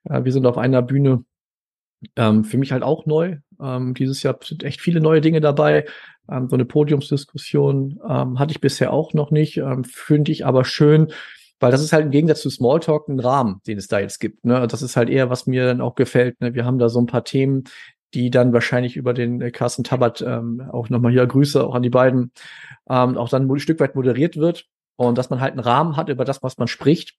[0.05, 1.23] äh, wir sind auf einer Bühne
[2.15, 3.37] ähm, für mich halt auch neu.
[3.61, 5.85] Ähm, dieses Jahr sind echt viele neue Dinge dabei.
[6.29, 9.57] Ähm, so eine Podiumsdiskussion ähm, hatte ich bisher auch noch nicht.
[9.57, 11.11] Ähm, Finde ich aber schön,
[11.59, 14.45] weil das ist halt im Gegensatz zu Smalltalk ein Rahmen, den es da jetzt gibt.
[14.45, 14.67] Ne?
[14.67, 16.39] Das ist halt eher, was mir dann auch gefällt.
[16.41, 16.53] Ne?
[16.53, 17.63] Wir haben da so ein paar Themen,
[18.13, 21.83] die dann wahrscheinlich über den äh, Carsten Tabat ähm, auch nochmal hier Grüße auch an
[21.83, 22.31] die beiden,
[22.85, 26.25] auch dann ein Stück weit moderiert wird und dass man halt einen Rahmen hat über
[26.25, 27.17] das, was man spricht.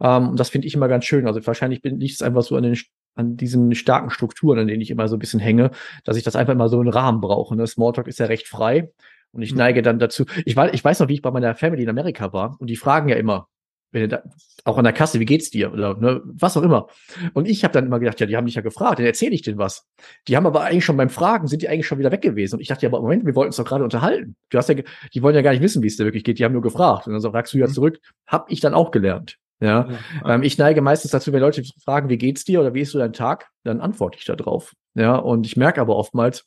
[0.00, 1.26] Ähm, und das finde ich immer ganz schön.
[1.26, 2.76] Also wahrscheinlich bin ich es einfach so an den
[3.16, 5.70] an diesen starken Strukturen, an denen ich immer so ein bisschen hänge,
[6.04, 7.56] dass ich das einfach immer so einen Rahmen brauche.
[7.56, 7.66] Ne?
[7.66, 8.92] Smalltalk ist ja recht frei.
[9.32, 9.58] Und ich mhm.
[9.58, 10.24] neige dann dazu.
[10.44, 12.56] Ich weiß, ich weiß noch, wie ich bei meiner Family in Amerika war.
[12.58, 13.48] Und die fragen ja immer,
[13.92, 14.22] wenn da,
[14.64, 15.72] auch an der Kasse, wie geht's dir?
[15.72, 16.88] Oder ne, was auch immer.
[17.34, 19.42] Und ich habe dann immer gedacht, ja, die haben dich ja gefragt, dann erzähle ich
[19.42, 19.86] denen was.
[20.26, 22.56] Die haben aber eigentlich schon beim Fragen, sind die eigentlich schon wieder weg gewesen.
[22.56, 24.36] Und ich dachte, ja, aber Moment, wir wollten uns doch gerade unterhalten.
[24.50, 24.76] Du hast ja,
[25.14, 26.38] die wollen ja gar nicht wissen, wie es dir wirklich geht.
[26.38, 27.06] Die haben nur gefragt.
[27.06, 27.72] Und dann sagst du ja mhm.
[27.72, 29.38] zurück, hab ich dann auch gelernt.
[29.60, 30.34] Ja, ja.
[30.34, 32.98] Ähm, ich neige meistens dazu, wenn Leute fragen, wie geht's dir oder wie ist so
[32.98, 34.74] dein Tag, dann antworte ich da drauf.
[34.94, 36.44] Ja, und ich merke aber oftmals,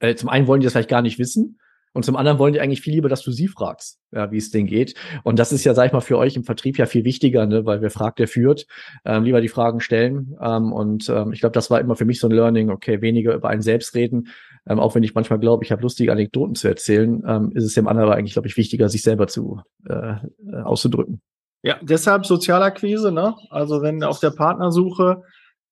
[0.00, 1.58] äh, zum einen wollen die das vielleicht gar nicht wissen
[1.96, 4.50] und zum anderen wollen die eigentlich viel lieber, dass du sie fragst, ja, wie es
[4.50, 4.94] denen geht.
[5.22, 7.64] Und das ist ja, sag ich mal, für euch im Vertrieb ja viel wichtiger, ne,
[7.64, 8.66] weil wer fragt, der führt.
[9.06, 10.36] Ähm, lieber die Fragen stellen.
[10.38, 13.34] Ähm, und ähm, ich glaube, das war immer für mich so ein Learning, okay, weniger
[13.34, 14.28] über einen selbst reden.
[14.68, 17.72] Ähm, auch wenn ich manchmal glaube, ich habe lustige Anekdoten zu erzählen, ähm, ist es
[17.72, 21.22] dem anderen aber eigentlich, glaube ich, wichtiger, sich selber zu äh, äh auszudrücken.
[21.62, 23.34] Ja, deshalb Sozialakquise, ne?
[23.50, 25.22] Also wenn auf der Partnersuche,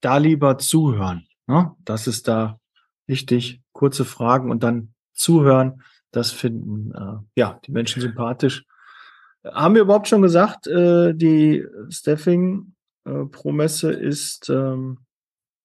[0.01, 1.27] da lieber zuhören.
[1.47, 1.75] Ne?
[1.85, 2.61] Das ist da
[3.07, 3.63] wichtig.
[3.73, 5.83] Kurze Fragen und dann zuhören.
[6.11, 8.65] Das finden äh, ja die Menschen sympathisch.
[9.45, 12.75] Haben wir überhaupt schon gesagt, äh, die Staffing
[13.07, 13.27] äh,
[14.01, 14.99] ist ähm,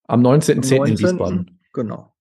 [0.08, 0.56] am 19.10.
[0.56, 0.86] 19.
[0.86, 1.60] in Wiesbaden.
[1.74, 2.14] Genau.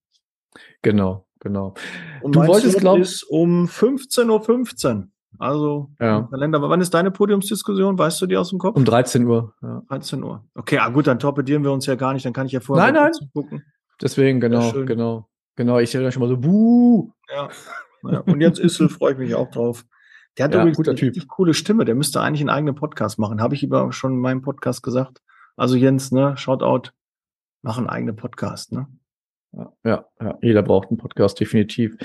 [0.81, 1.27] Genau.
[1.39, 1.73] genau.
[2.21, 5.07] Und du wolltest, glaube ich, um 15.15 Uhr.
[5.39, 6.27] Also ja.
[6.29, 6.57] Kalender.
[6.57, 7.97] Aber wann ist deine Podiumsdiskussion?
[7.97, 8.75] Weißt du die aus dem Kopf?
[8.75, 9.53] Um 13 Uhr.
[9.61, 9.81] Ja.
[9.87, 10.43] 13 Uhr.
[10.53, 12.25] Okay, ah, gut, dann torpedieren wir uns ja gar nicht.
[12.25, 13.29] Dann kann ich ja vorher nein, nein.
[13.33, 13.63] gucken.
[14.01, 15.29] Deswegen, genau, genau.
[15.55, 17.11] Genau, ich höre schon mal so, buh.
[17.33, 17.49] Ja.
[18.03, 18.19] ja.
[18.19, 19.85] Und jetzt Issel, freue ich mich auch drauf.
[20.37, 21.85] Der hat ja, übrigens eine richtig coole Stimme.
[21.85, 23.41] Der müsste eigentlich einen eigenen Podcast machen.
[23.41, 25.21] Habe ich über schon in meinem Podcast gesagt.
[25.57, 26.91] Also Jens, ne, Shoutout,
[27.61, 28.87] mach einen eigenen Podcast, ne?
[29.83, 31.97] Ja, ja, jeder braucht einen Podcast, definitiv.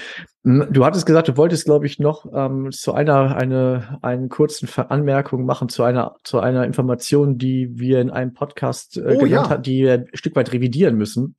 [0.45, 4.69] Hm, du hattest gesagt, du wolltest, glaube ich, noch ähm, zu einer eine einen kurzen
[4.89, 9.51] Anmerkung machen zu einer zu einer Information, die wir in einem Podcast äh, oh, ja.
[9.51, 11.37] haben, die wir ein Stück weit revidieren müssen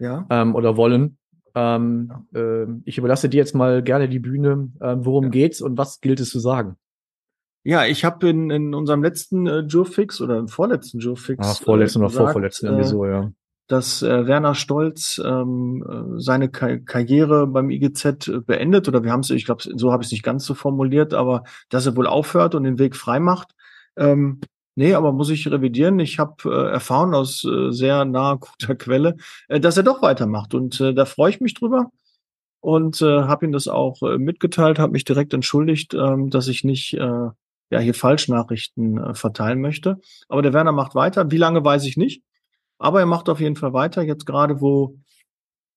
[0.00, 0.26] ja.
[0.28, 1.18] ähm, oder wollen.
[1.54, 2.40] Ähm, ja.
[2.40, 4.72] äh, ich überlasse dir jetzt mal gerne die Bühne.
[4.82, 5.30] Ähm, worum ja.
[5.30, 6.76] geht's und was gilt es zu sagen?
[7.62, 11.46] Ja, ich habe in, in unserem letzten äh, Joe Fix oder im vorletzten Joe Fix.
[11.46, 13.30] Ah, vorletzten äh, oder vorvorletzten irgendwie so, ja
[13.66, 19.12] dass äh, Werner Stolz ähm, äh, seine Ka Karriere beim IGZ äh, beendet oder wir
[19.12, 21.96] haben es, ich glaube, so habe ich es nicht ganz so formuliert, aber dass er
[21.96, 23.52] wohl aufhört und den Weg frei macht.
[23.96, 24.40] Ähm,
[24.74, 25.98] nee, aber muss ich revidieren.
[25.98, 29.16] Ich habe äh, erfahren aus äh, sehr naher guter Quelle,
[29.48, 31.90] äh, dass er doch weitermacht und äh, da freue ich mich drüber
[32.60, 36.64] und äh, habe ihm das auch äh, mitgeteilt, habe mich direkt entschuldigt, äh, dass ich
[36.64, 37.28] nicht äh,
[37.70, 40.00] ja hier Falschnachrichten äh, verteilen möchte.
[40.28, 41.30] Aber der Werner macht weiter.
[41.30, 42.22] Wie lange weiß ich nicht.
[42.84, 44.02] Aber er macht auf jeden Fall weiter.
[44.02, 44.98] Jetzt gerade, wo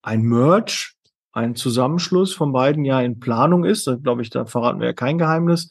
[0.02, 0.90] ein Merge,
[1.32, 5.18] ein Zusammenschluss von beiden ja in Planung ist, glaube ich, da verraten wir ja kein
[5.18, 5.70] Geheimnis,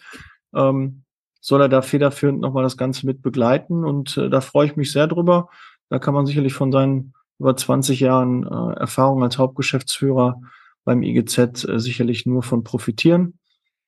[0.55, 1.03] ähm,
[1.42, 3.85] soll er da federführend nochmal das Ganze mit begleiten.
[3.85, 5.51] Und äh, da freue ich mich sehr drüber.
[5.90, 10.40] Da kann man sicherlich von seinen über 20 Jahren äh, Erfahrung als Hauptgeschäftsführer
[10.85, 13.38] beim IGZ äh, sicherlich nur von profitieren.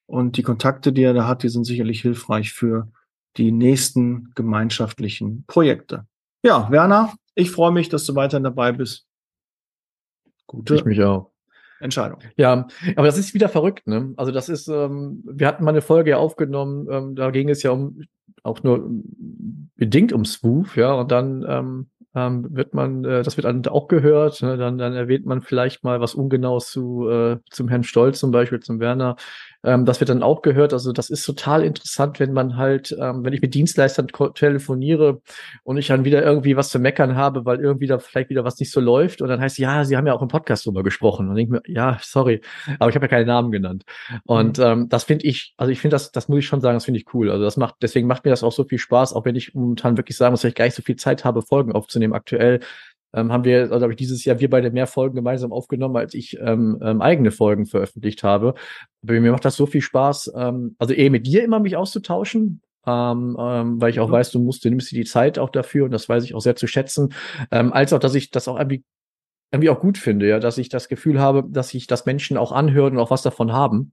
[0.05, 2.93] Und die Kontakte, die er da hat, die sind sicherlich hilfreich für
[3.39, 6.05] die nächsten gemeinschaftlichen Projekte.
[6.43, 9.07] Ja, Werner, ich freue mich, dass du weiterhin dabei bist.
[10.47, 11.31] Gute ich mich auch.
[11.81, 12.19] Entscheidung.
[12.37, 14.13] Ja, aber das ist wieder verrückt, ne?
[14.17, 17.63] Also das ist, ähm, wir hatten mal eine Folge ja aufgenommen, ähm, da ging es
[17.63, 18.03] ja um
[18.43, 18.85] auch nur
[19.77, 23.87] bedingt um Swoof, ja, und dann ähm, ähm, wird man, äh, das wird dann auch
[23.87, 24.57] gehört, ne?
[24.57, 28.61] dann, dann erwähnt man vielleicht mal was Ungenaues zu, äh, zum Herrn Stolz zum Beispiel,
[28.61, 29.17] zum Werner.
[29.65, 30.73] Ähm, das wird dann auch gehört.
[30.73, 35.21] Also das ist total interessant, wenn man halt, ähm, wenn ich mit Dienstleistern telefoniere
[35.65, 38.59] und ich dann wieder irgendwie was zu meckern habe, weil irgendwie da vielleicht wieder was
[38.61, 41.29] nicht so läuft und dann heißt, ja, Sie haben ja auch im Podcast drüber gesprochen
[41.29, 42.41] und ich mir, ja, sorry,
[42.79, 43.85] aber ich habe ja keine Namen genannt.
[44.25, 44.65] Und mhm.
[44.65, 47.01] ähm, das finde ich, also ich finde das, das muss ich schon sagen, das finde
[47.01, 47.31] ich cool.
[47.31, 49.97] Also das macht, deswegen macht mir das auch so viel Spaß, auch wenn ich momentan
[49.97, 52.61] wirklich sagen muss, dass ich gar nicht so viel Zeit habe, Folgen aufzunehmen aktuell
[53.15, 56.15] ähm, haben wir, also habe ich dieses Jahr wir beide mehr Folgen gemeinsam aufgenommen, als
[56.15, 58.55] ich ähm, ähm, eigene Folgen veröffentlicht habe.
[59.03, 62.61] Aber mir macht das so viel Spaß, ähm, also eh mit dir immer mich auszutauschen,
[62.87, 64.13] ähm, ähm, weil ich auch mhm.
[64.13, 66.41] weiß, du musst, du nimmst dir die Zeit auch dafür und das weiß ich auch
[66.41, 67.15] sehr zu schätzen,
[67.51, 68.85] ähm, als auch, dass ich das auch irgendwie,
[69.51, 72.53] irgendwie auch gut finde, ja, dass ich das Gefühl habe, dass sich das Menschen auch
[72.53, 73.93] anhören und auch was davon haben.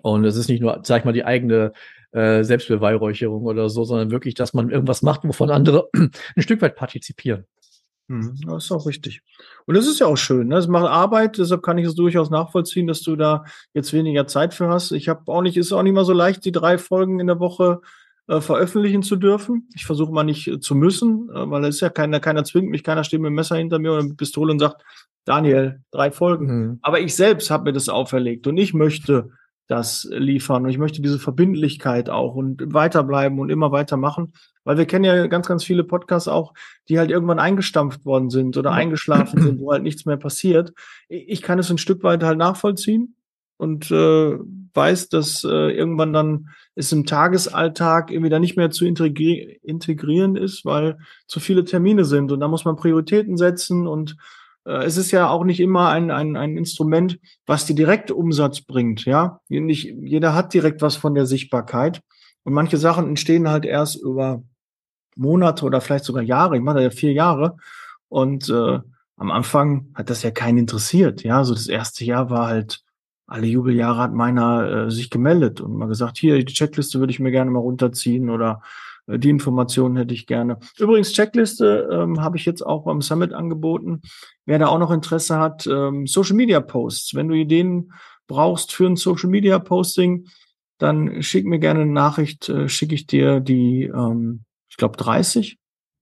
[0.00, 1.72] Und es ist nicht nur, sag ich mal, die eigene
[2.12, 6.76] äh, Selbstbeweihräucherung oder so, sondern wirklich, dass man irgendwas macht, wovon andere ein Stück weit
[6.76, 7.46] partizipieren.
[8.12, 9.22] Mhm, das ist auch richtig.
[9.66, 10.48] Und das ist ja auch schön.
[10.48, 10.56] Ne?
[10.56, 14.52] Das macht Arbeit, deshalb kann ich es durchaus nachvollziehen, dass du da jetzt weniger Zeit
[14.52, 14.92] für hast.
[14.92, 17.40] Ich habe auch nicht, ist auch nicht mal so leicht, die drei Folgen in der
[17.40, 17.80] Woche
[18.28, 19.68] äh, veröffentlichen zu dürfen.
[19.74, 22.70] Ich versuche mal nicht äh, zu müssen, äh, weil es ist ja keiner, keiner zwingt
[22.70, 24.84] mich, keiner steht mit dem Messer hinter mir oder mit Pistole und sagt,
[25.24, 26.46] Daniel, drei Folgen.
[26.46, 26.78] Mhm.
[26.82, 29.30] Aber ich selbst habe mir das auferlegt und ich möchte
[29.72, 34.34] das liefern und ich möchte diese Verbindlichkeit auch und weiterbleiben und immer weitermachen.
[34.64, 36.52] Weil wir kennen ja ganz, ganz viele Podcasts auch,
[36.90, 40.74] die halt irgendwann eingestampft worden sind oder eingeschlafen sind, wo halt nichts mehr passiert.
[41.08, 43.16] Ich kann es ein Stück weit halt nachvollziehen
[43.56, 44.38] und äh,
[44.74, 50.36] weiß, dass äh, irgendwann dann es im Tagesalltag irgendwie da nicht mehr zu integri integrieren
[50.36, 54.16] ist, weil zu viele Termine sind und da muss man Prioritäten setzen und
[54.64, 59.04] es ist ja auch nicht immer ein, ein, ein Instrument, was die direkte Umsatz bringt,
[59.04, 59.40] ja.
[59.48, 62.00] Nicht jeder hat direkt was von der Sichtbarkeit.
[62.44, 64.42] Und manche Sachen entstehen halt erst über
[65.16, 66.56] Monate oder vielleicht sogar Jahre.
[66.56, 67.56] Ich mache da ja vier Jahre.
[68.08, 68.80] Und äh,
[69.16, 71.22] am Anfang hat das ja keinen interessiert.
[71.22, 72.82] Ja, so das erste Jahr war halt,
[73.26, 77.20] alle Jubeljahre hat meiner äh, sich gemeldet und mal gesagt, hier, die Checkliste würde ich
[77.20, 78.66] mir gerne mal runterziehen oder äh,
[79.06, 80.58] die Informationen hätte ich gerne.
[80.78, 84.02] Übrigens, Checkliste ähm, habe ich jetzt auch beim Summit angeboten.
[84.46, 87.14] Wer da auch noch Interesse hat, ähm, Social Media Posts.
[87.14, 87.92] Wenn du Ideen
[88.26, 90.26] brauchst für ein Social Media Posting,
[90.78, 95.58] dann schick mir gerne eine Nachricht, äh, schicke ich dir die ähm, ich glaube, 30.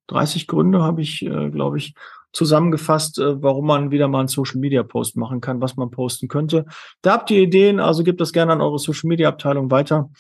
[0.07, 1.95] 30 Gründe habe ich, äh, glaube ich,
[2.33, 6.29] zusammengefasst, äh, warum man wieder mal einen Social Media Post machen kann, was man posten
[6.29, 6.67] könnte.
[7.03, 10.11] Da habt ihr Ideen, also gebt das gerne an eure Social Media Abteilung weiter.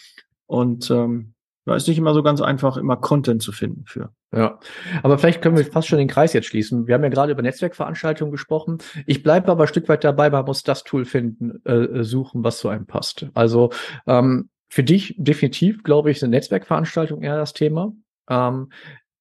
[0.46, 1.34] Und ähm,
[1.66, 4.12] da ist nicht immer so ganz einfach, immer Content zu finden für.
[4.34, 4.58] Ja,
[5.02, 6.86] aber vielleicht können wir fast schon den Kreis jetzt schließen.
[6.86, 8.78] Wir haben ja gerade über Netzwerkveranstaltungen gesprochen.
[9.06, 12.58] Ich bleibe aber ein Stück weit dabei, man muss das Tool finden, äh, suchen, was
[12.58, 13.26] zu einem passt.
[13.34, 13.70] Also
[14.06, 17.92] ähm, für dich definitiv, glaube ich, sind Netzwerkveranstaltungen eher das Thema.
[18.28, 18.70] Ähm,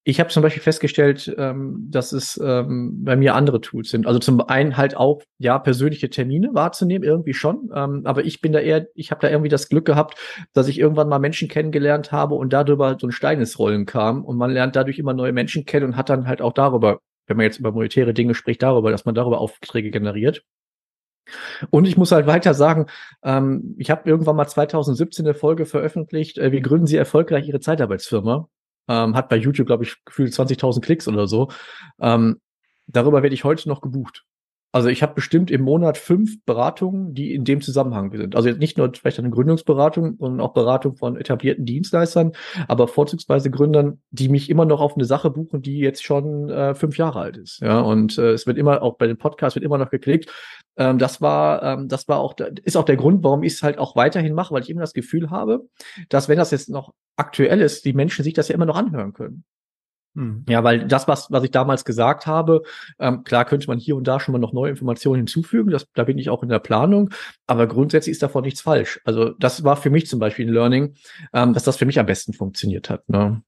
[0.10, 4.08] ich habe zum Beispiel festgestellt, ähm, dass es ähm, bei mir andere Tools sind.
[4.08, 7.70] Also zum einen halt auch ja persönliche Termine wahrzunehmen, irgendwie schon.
[7.76, 10.18] Ähm, aber ich bin da eher, ich habe da irgendwie das Glück gehabt,
[10.54, 14.26] dass ich irgendwann mal Menschen kennengelernt habe und darüber so ein Stein ins Rollen kam
[14.26, 17.38] und man lernt dadurch immer neue Menschen kennen und hat dann halt auch darüber, wenn
[17.38, 20.44] man jetzt über monetäre Dinge spricht, darüber, dass man darüber Aufträge generiert.
[21.70, 22.88] Und ich muss halt weiter sagen,
[23.24, 27.60] ähm, ich habe irgendwann mal 2017 eine Folge veröffentlicht, äh, wie gründen Sie erfolgreich Ihre
[27.60, 28.50] Zeitarbeitsfirma?
[28.90, 31.50] Ähm, hat bei YouTube, glaube ich, gefühlt 20.000 Klicks oder so.
[32.02, 32.42] Ähm,
[32.88, 34.26] darüber werde ich heute noch gebucht.
[34.72, 38.36] Also ich habe bestimmt im Monat fünf Beratungen, die in dem Zusammenhang sind.
[38.36, 42.34] Also jetzt nicht nur vielleicht eine Gründungsberatung, sondern auch Beratung von etablierten Dienstleistern,
[42.68, 46.76] aber vorzugsweise Gründern, die mich immer noch auf eine Sache buchen, die jetzt schon äh,
[46.76, 47.62] fünf Jahre alt ist.
[47.62, 50.32] Ja, und äh, es wird immer auch bei den Podcasts wird immer noch geklickt.
[50.78, 53.80] Ähm, das war, ähm, das war auch, ist auch der Grund, warum ich es halt
[53.80, 55.68] auch weiterhin mache, weil ich immer das Gefühl habe,
[56.10, 59.14] dass wenn das jetzt noch aktuell ist, die Menschen sich das ja immer noch anhören
[59.14, 59.44] können.
[60.16, 60.44] Hm.
[60.50, 62.64] Ja, weil das, was, was ich damals gesagt habe,
[63.00, 66.04] ähm, klar könnte man hier und da schon mal noch neue Informationen hinzufügen, das, da
[66.04, 67.12] bin ich auch in der Planung,
[67.48, 69.00] aber grundsätzlich ist davon nichts falsch.
[69.06, 70.96] Also das war für mich zum Beispiel ein Learning,
[71.34, 73.08] ähm, dass das für mich am besten funktioniert hat.
[73.08, 73.44] Ne?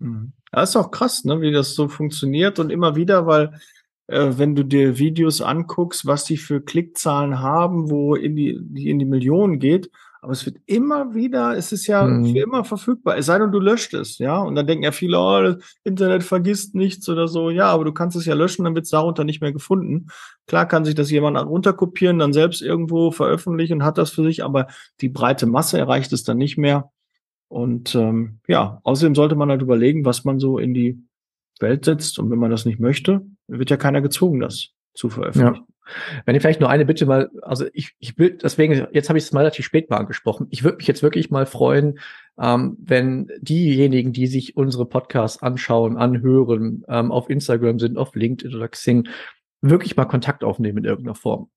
[0.00, 0.32] Hm.
[0.52, 3.58] Ja, ist auch krass, ne, wie das so funktioniert und immer wieder, weil
[4.06, 8.90] äh, wenn du dir Videos anguckst, was die für Klickzahlen haben, wo in die, die
[8.90, 9.90] in die Millionen geht,
[10.24, 12.32] aber es wird immer wieder, es ist ja mhm.
[12.32, 14.38] für immer verfügbar, es sei denn, du löscht es, ja.
[14.38, 17.50] Und dann denken ja viele, oh, das Internet vergisst nichts oder so.
[17.50, 20.06] Ja, aber du kannst es ja löschen, dann wird es darunter nicht mehr gefunden.
[20.46, 24.42] Klar kann sich das jemand runterkopieren, dann selbst irgendwo veröffentlichen und hat das für sich,
[24.42, 24.66] aber
[25.02, 26.90] die breite Masse erreicht es dann nicht mehr.
[27.48, 31.04] Und ähm, ja, außerdem sollte man halt überlegen, was man so in die
[31.60, 32.18] Welt setzt.
[32.18, 35.66] Und wenn man das nicht möchte, wird ja keiner gezwungen, das zu veröffentlichen.
[35.66, 35.73] Ja.
[36.24, 39.24] Wenn ich vielleicht nur eine Bitte mal, also ich, ich will, deswegen, jetzt habe ich
[39.24, 40.46] es mal relativ spät mal angesprochen.
[40.50, 41.98] Ich würde mich jetzt wirklich mal freuen,
[42.38, 48.54] ähm, wenn diejenigen, die sich unsere Podcasts anschauen, anhören, ähm, auf Instagram sind, auf LinkedIn
[48.54, 49.08] oder Xing,
[49.60, 51.50] wirklich mal Kontakt aufnehmen in irgendeiner Form.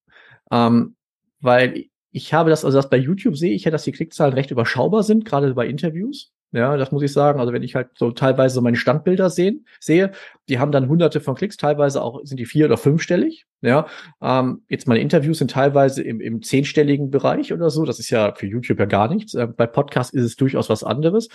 [0.52, 0.96] Ähm,
[1.40, 4.52] weil ich habe das, also das bei YouTube sehe ich ja, dass die Klickzahlen recht
[4.52, 6.32] überschaubar sind, gerade bei Interviews.
[6.52, 7.40] Ja, das muss ich sagen.
[7.40, 10.12] Also wenn ich halt so teilweise so meine Standbilder sehen, sehe,
[10.50, 13.46] die haben dann hunderte von Klicks, teilweise auch sind die vier- oder fünfstellig.
[13.62, 13.88] Ja,
[14.22, 17.86] ähm, jetzt meine Interviews sind teilweise im, im zehnstelligen Bereich oder so.
[17.86, 19.34] Das ist ja für YouTube ja gar nichts.
[19.34, 21.28] Äh, bei Podcasts ist es durchaus was anderes.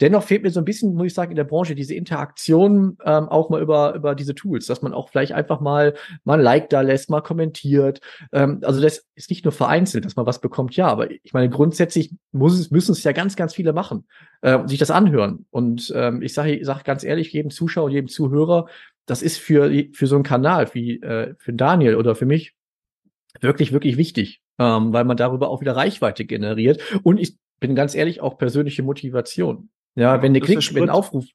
[0.00, 3.28] Dennoch fehlt mir so ein bisschen, muss ich sagen, in der Branche diese Interaktion ähm,
[3.28, 6.68] auch mal über, über diese Tools, dass man auch vielleicht einfach mal, mal ein Like
[6.68, 8.00] da lässt, mal kommentiert.
[8.32, 11.48] Ähm, also das ist nicht nur vereinzelt, dass man was bekommt, ja, aber ich meine,
[11.48, 14.04] grundsätzlich muss es, müssen es ja ganz, ganz viele machen,
[14.42, 15.46] äh, sich das anhören.
[15.50, 18.57] Und ähm, ich sage ich sag ganz ehrlich, jedem Zuschauer, jedem Zuhörer,
[19.06, 22.54] das ist für, für so einen Kanal wie äh, für Daniel oder für mich
[23.40, 26.80] wirklich, wirklich wichtig, ähm, weil man darüber auch wieder Reichweite generiert.
[27.02, 29.70] Und ich bin ganz ehrlich, auch persönliche Motivation.
[29.94, 31.26] Ja, ja wenn der Klick, wenn ein Aufruf,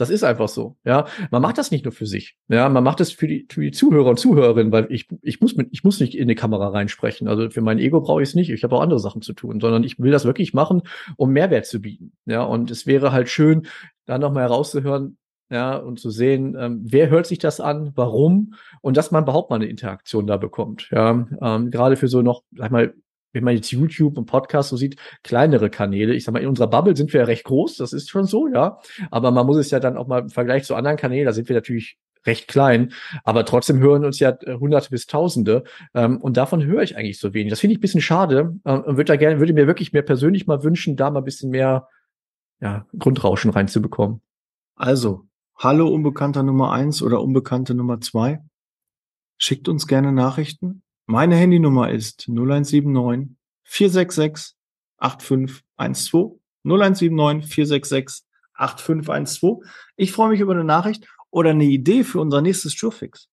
[0.00, 0.78] das ist einfach so.
[0.82, 2.36] Ja, man macht das nicht nur für sich.
[2.48, 5.56] Ja, man macht das für die, für die Zuhörer und Zuhörerinnen, weil ich, ich muss
[5.56, 7.28] mit, ich muss nicht in die Kamera reinsprechen.
[7.28, 8.48] Also für mein Ego brauche ich es nicht.
[8.48, 10.80] Ich habe auch andere Sachen zu tun, sondern ich will das wirklich machen,
[11.18, 12.12] um Mehrwert zu bieten.
[12.24, 13.66] Ja, und es wäre halt schön,
[14.06, 15.18] da nochmal herauszuhören,
[15.50, 19.50] ja, und zu sehen, ähm, wer hört sich das an, warum und dass man überhaupt
[19.50, 20.88] mal eine Interaktion da bekommt.
[20.90, 22.94] Ja, ähm, gerade für so noch, sag mal,
[23.32, 26.14] wenn man jetzt YouTube und Podcast so sieht, kleinere Kanäle.
[26.14, 28.48] Ich sag mal, in unserer Bubble sind wir ja recht groß, das ist schon so,
[28.48, 28.78] ja.
[29.10, 31.48] Aber man muss es ja dann auch mal im Vergleich zu anderen Kanälen, da sind
[31.48, 32.92] wir natürlich recht klein,
[33.24, 37.18] aber trotzdem hören uns ja äh, Hunderte bis Tausende ähm, und davon höre ich eigentlich
[37.18, 37.50] so wenig.
[37.50, 40.02] Das finde ich ein bisschen schade äh, und würde da gerne, würde mir wirklich mehr
[40.02, 41.88] persönlich mal wünschen, da mal ein bisschen mehr
[42.60, 44.20] ja, Grundrauschen reinzubekommen.
[44.76, 45.26] Also,
[45.62, 48.42] Hallo Unbekannter Nummer eins oder Unbekannte Nummer zwei.
[49.36, 50.82] Schickt uns gerne Nachrichten.
[51.04, 54.56] Meine Handynummer ist 0179 466
[54.96, 56.40] 8512.
[56.64, 59.58] 0179 466 8512.
[59.96, 63.28] Ich freue mich über eine Nachricht oder eine Idee für unser nächstes Jurfix.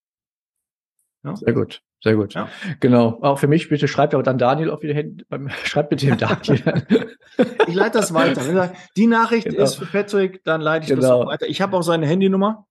[1.24, 1.34] Ja?
[1.34, 1.82] Sehr gut.
[2.02, 2.34] Sehr gut.
[2.34, 2.48] Ja.
[2.80, 3.18] Genau.
[3.22, 5.24] Auch für mich, bitte schreibt aber dann Daniel auf wieder hin.
[5.64, 7.16] Schreibt bitte dem Daniel.
[7.66, 8.40] ich leite das weiter.
[8.42, 9.64] Er, die Nachricht genau.
[9.64, 11.00] ist für Patrick, dann leite ich genau.
[11.00, 11.48] das auch weiter.
[11.48, 12.66] Ich habe auch seine Handynummer.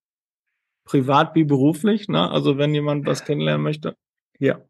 [0.85, 2.07] Privat wie beruflich.
[2.07, 2.31] Ne?
[2.31, 3.97] Also wenn jemand was kennenlernen möchte.
[4.39, 4.61] Ja.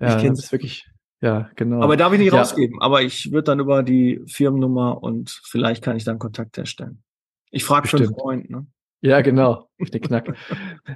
[0.00, 0.84] Ja, ich kenne es wirklich.
[1.20, 1.80] Ja, genau.
[1.80, 2.40] Aber darf ich nicht ja.
[2.40, 2.82] rausgeben.
[2.82, 7.04] Aber ich würde dann über die Firmennummer und vielleicht kann ich dann Kontakt herstellen.
[7.52, 8.50] Ich frage für einen Freund.
[8.50, 8.66] Ne?
[9.04, 9.68] Ja, genau.
[9.80, 10.32] Den Knack.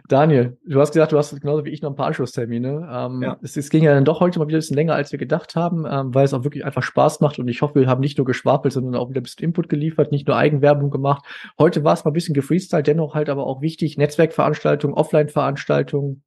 [0.09, 2.89] Daniel, du hast gesagt, du hast genauso wie ich noch ein paar Anschlusstermine.
[2.89, 3.37] Ähm, ja.
[3.43, 5.57] es, es, ging ja dann doch heute mal wieder ein bisschen länger, als wir gedacht
[5.57, 7.41] haben, ähm, weil es auch wirklich einfach Spaß macht.
[7.41, 10.13] Und ich hoffe, wir haben nicht nur geschwafelt, sondern auch wieder ein bisschen Input geliefert,
[10.13, 11.25] nicht nur Eigenwerbung gemacht.
[11.59, 16.23] Heute war es mal ein bisschen gefreestylt, dennoch halt aber auch wichtig, Netzwerkveranstaltungen, Offline-Veranstaltungen.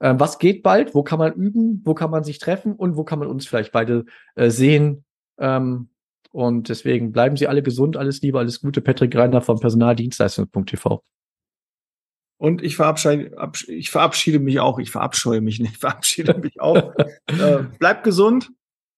[0.00, 0.94] Ähm, was geht bald?
[0.94, 1.82] Wo kann man üben?
[1.84, 2.74] Wo kann man sich treffen?
[2.74, 4.04] Und wo kann man uns vielleicht beide
[4.36, 5.04] äh, sehen?
[5.38, 5.88] Ähm,
[6.30, 8.80] und deswegen bleiben Sie alle gesund, alles Liebe, alles Gute.
[8.80, 11.02] Patrick Reiner vom Personaldienstleistung.tv.
[12.36, 13.36] Und ich verabschiede,
[13.68, 14.78] ich verabschiede mich auch.
[14.78, 16.94] Ich verabscheue mich nicht, verabschiede mich auch.
[17.28, 18.50] äh, bleibt gesund,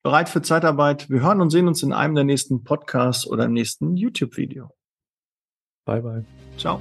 [0.02, 1.10] bereit für Zeitarbeit.
[1.10, 4.70] Wir hören und sehen uns in einem der nächsten Podcasts oder im nächsten YouTube-Video.
[5.84, 6.24] Bye, bye.
[6.56, 6.80] Ciao.